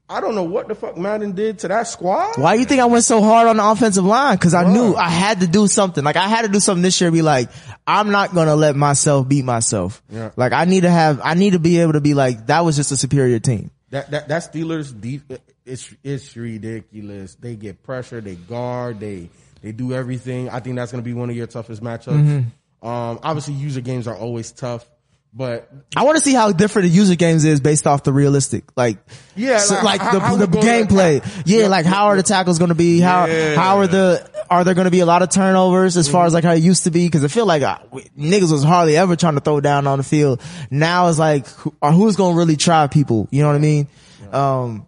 [0.10, 2.38] I don't know what the fuck Madden did to that squad.
[2.38, 4.38] why you think I went so hard on the offensive line?
[4.40, 6.04] Cause I knew I had to do something.
[6.04, 7.12] Like I had to do something this year.
[7.12, 7.50] Be like,
[7.86, 10.02] I'm not gonna let myself beat myself.
[10.10, 10.32] Yeah.
[10.36, 12.76] Like I need to have, I need to be able to be like, that was
[12.76, 13.70] just a superior team.
[13.92, 17.36] That that that Steelers def- it's it's ridiculous.
[17.36, 19.30] They get pressure, they guard, they
[19.62, 20.50] they do everything.
[20.50, 22.24] I think that's going to be one of your toughest matchups.
[22.24, 22.88] Mm-hmm.
[22.88, 24.90] Um, obviously, user games are always tough,
[25.34, 28.64] but I want to see how different the user games is based off the realistic,
[28.76, 28.98] like
[29.36, 31.24] Yeah, so, like, like, the how the go- gameplay.
[31.46, 33.00] Yeah, Yeah, like how are the tackles going to be?
[33.00, 33.56] How Yeah.
[33.56, 36.34] how are the are there going to be a lot of turnovers as far as
[36.34, 37.06] like how it used to be?
[37.06, 40.00] Because I feel like uh, we- niggas was hardly ever trying to throw down on
[40.00, 40.42] the field.
[40.72, 43.28] Now it's like who, who's going to really try people?
[43.32, 43.88] You know what I mean?
[44.32, 44.88] Um,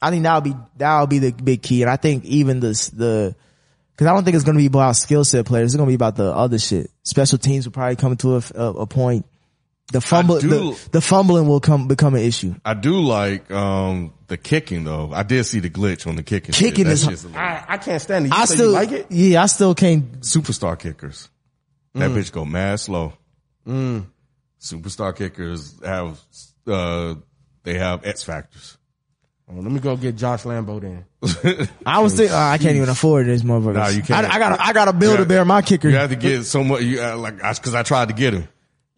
[0.00, 3.36] I think that'll be that'll be the big key, and I think even this the.
[3.94, 5.66] Cause I don't think it's going to be about skill set players.
[5.66, 6.90] It's going to be about the other shit.
[7.02, 9.26] Special teams will probably come to a, a, a point.
[9.90, 12.54] The fumble, do- the, the fumbling will come become an issue.
[12.64, 15.10] I do like um the kicking though.
[15.12, 16.52] I did see the glitch on the kicking.
[16.54, 18.28] Kicking That is- shit's a little- I, I can't stand it.
[18.28, 19.06] You I say still you like it.
[19.10, 20.20] Yeah, I still can't.
[20.20, 21.28] superstar kickers.
[21.94, 23.12] That bitch go mad slow.
[24.60, 26.18] Superstar kickers have
[26.66, 27.14] uh
[27.64, 28.78] they have X factors.
[29.50, 31.68] Oh, let me go get Josh Lambo then.
[31.86, 33.74] I was thinking, oh, I can't even afford this motherfucker.
[33.74, 34.24] Nah, you can't.
[34.26, 35.22] I, I gotta, I gotta build Yeah.
[35.24, 35.88] a bear my kicker.
[35.90, 36.82] You have to get so much.
[36.82, 38.48] You uh, like because I tried to get him,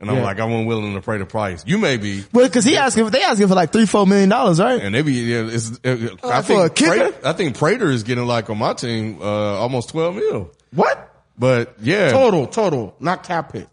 [0.01, 0.23] and I'm Yeah.
[0.25, 1.63] like I wasn't willing to pay the price.
[1.67, 4.61] You may be, Well, cause he asking, they asking for like three, four million dollars,
[4.61, 4.81] right?
[4.83, 5.13] and they be.
[5.15, 6.77] Yeah, it's, uh, I think?
[6.77, 10.51] Prater, I think Prater is getting like on my team uh almost 12 mil.
[10.75, 12.47] What But yeah, total?
[12.47, 13.69] Total, not cap hit.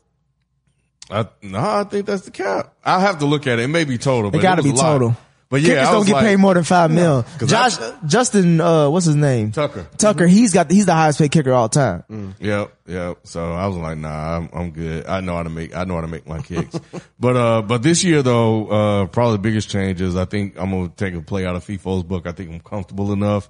[1.10, 2.74] I, no, I think that's the cap.
[2.86, 3.64] I'll have to look at it.
[3.64, 4.32] It may be total.
[4.32, 5.16] But It gotta be a lot.
[5.52, 7.26] But yeah, Kickers I don't get like, paid more than five mil.
[7.46, 7.76] Josh,
[8.06, 9.52] Justin, uh, what's his name?
[9.52, 9.86] Tucker.
[9.98, 10.26] Tucker.
[10.26, 12.36] He's got, he's the highest paid kicker all time.
[12.40, 13.18] Yep, yep.
[13.26, 15.08] So I was like, nah, I'm, I'm good.
[15.08, 16.80] I know how to make, I know how to make my kicks.
[17.20, 20.72] but, uh, but this year though, uh, probably the biggest change is I think I'm
[20.72, 22.28] going to take a play out of FIFO's book.
[22.28, 23.50] I think I'm comfortable enough,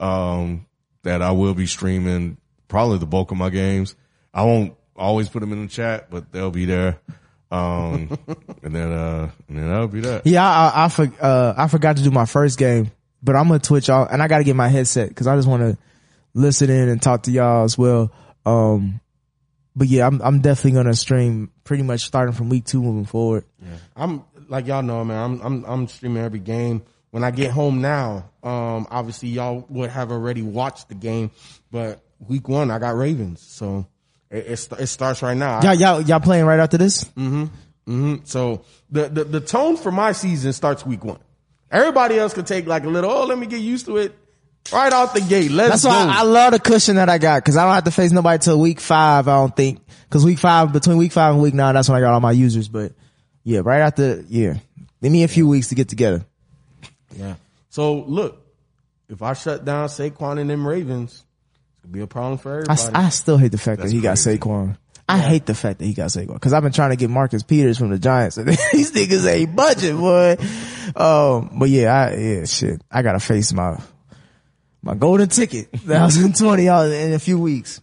[0.00, 0.66] um,
[1.04, 3.94] that I will be streaming probably the bulk of my games.
[4.34, 6.98] I won't always put them in the chat, but they'll be there.
[7.50, 8.18] Um,
[8.62, 10.26] and then, uh, and then that'll be that.
[10.26, 12.90] Yeah, I, I, I, for, uh, I forgot to do my first game,
[13.22, 15.62] but I'm gonna Twitch all, and I gotta get my headset cause I just want
[15.62, 15.78] to
[16.34, 18.12] listen in and talk to y'all as well.
[18.44, 19.00] Um,
[19.74, 23.44] but yeah, I'm, I'm definitely gonna stream pretty much starting from week two moving forward.
[23.60, 23.76] Yeah.
[23.94, 25.18] I'm like y'all know, man.
[25.18, 26.82] I'm I'm I'm streaming every game.
[27.10, 31.30] When I get home now, um, obviously y'all would have already watched the game,
[31.70, 33.86] but week one I got Ravens, so
[34.30, 35.62] it it, it starts right now.
[35.62, 37.04] Y'all, y'all, y'all playing right after this?
[37.04, 37.44] Mm-hmm.
[37.86, 38.14] Mm-hmm.
[38.24, 41.18] So the, the the tone for my season starts week one.
[41.70, 43.10] Everybody else could take like a little.
[43.10, 44.16] Oh, let me get used to it.
[44.72, 45.52] Right off the gate.
[45.52, 45.90] Let's That's go.
[45.90, 48.10] why I, I love the cushion that I got because I don't have to face
[48.10, 49.28] nobody till week five.
[49.28, 52.00] I don't think because week five between week five and week nine, that's when I
[52.00, 52.66] got all my users.
[52.66, 52.92] But
[53.44, 54.54] yeah, right after yeah,
[55.00, 56.24] give me a few weeks to get together.
[57.16, 57.34] yeah.
[57.68, 58.44] So look,
[59.08, 61.24] if I shut down Saquon and them Ravens,
[61.86, 62.80] it's be a problem for I, everybody.
[62.80, 64.38] s- I still hate the fact that he got crazy.
[64.38, 64.76] Saquon.
[65.08, 67.42] I hate the fact that he got Saquon because I've been trying to get Marcus
[67.44, 70.36] Peters from the Giants and these niggas ain't budget, boy.
[70.96, 72.82] Um, but yeah, I, yeah, shit.
[72.90, 73.78] I gotta face my,
[74.82, 75.68] my golden ticket.
[75.86, 77.80] That was in 20 uh, in a few weeks.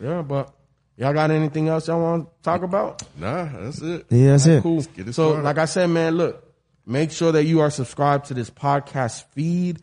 [0.00, 0.52] yeah, but
[0.96, 3.02] y'all got anything else y'all want to talk about?
[3.16, 4.06] Nah, that's it.
[4.10, 4.62] Yeah, that's it.
[4.62, 4.82] Cool.
[4.82, 5.44] get it So, started.
[5.44, 6.42] like I said, man, look,
[6.84, 9.80] make sure that you are subscribed to this podcast feed.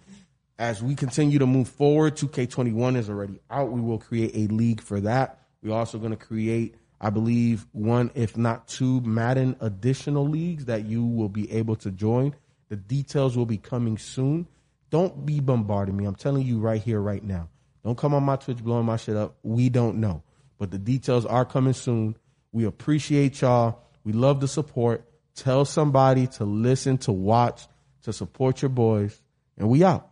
[0.64, 3.72] As we continue to move forward, 2K21 is already out.
[3.72, 5.40] We will create a league for that.
[5.62, 10.86] We're also going to create, I believe, one, if not two, Madden additional leagues that
[10.86, 12.34] you will be able to join.
[12.70, 14.48] The details will be coming soon.
[14.90, 16.06] Don't be bombarding me.
[16.06, 17.50] I'm telling you right here, right now.
[17.84, 19.36] Don't come on my Twitch blowing my shit up.
[19.44, 20.24] We don't know.
[20.60, 22.16] But the details are coming soon.
[22.54, 23.84] We appreciate y'all.
[24.06, 25.04] We love the support.
[25.36, 27.68] Tell somebody to listen, to watch,
[28.04, 29.22] to support your boys.
[29.58, 30.12] And we out.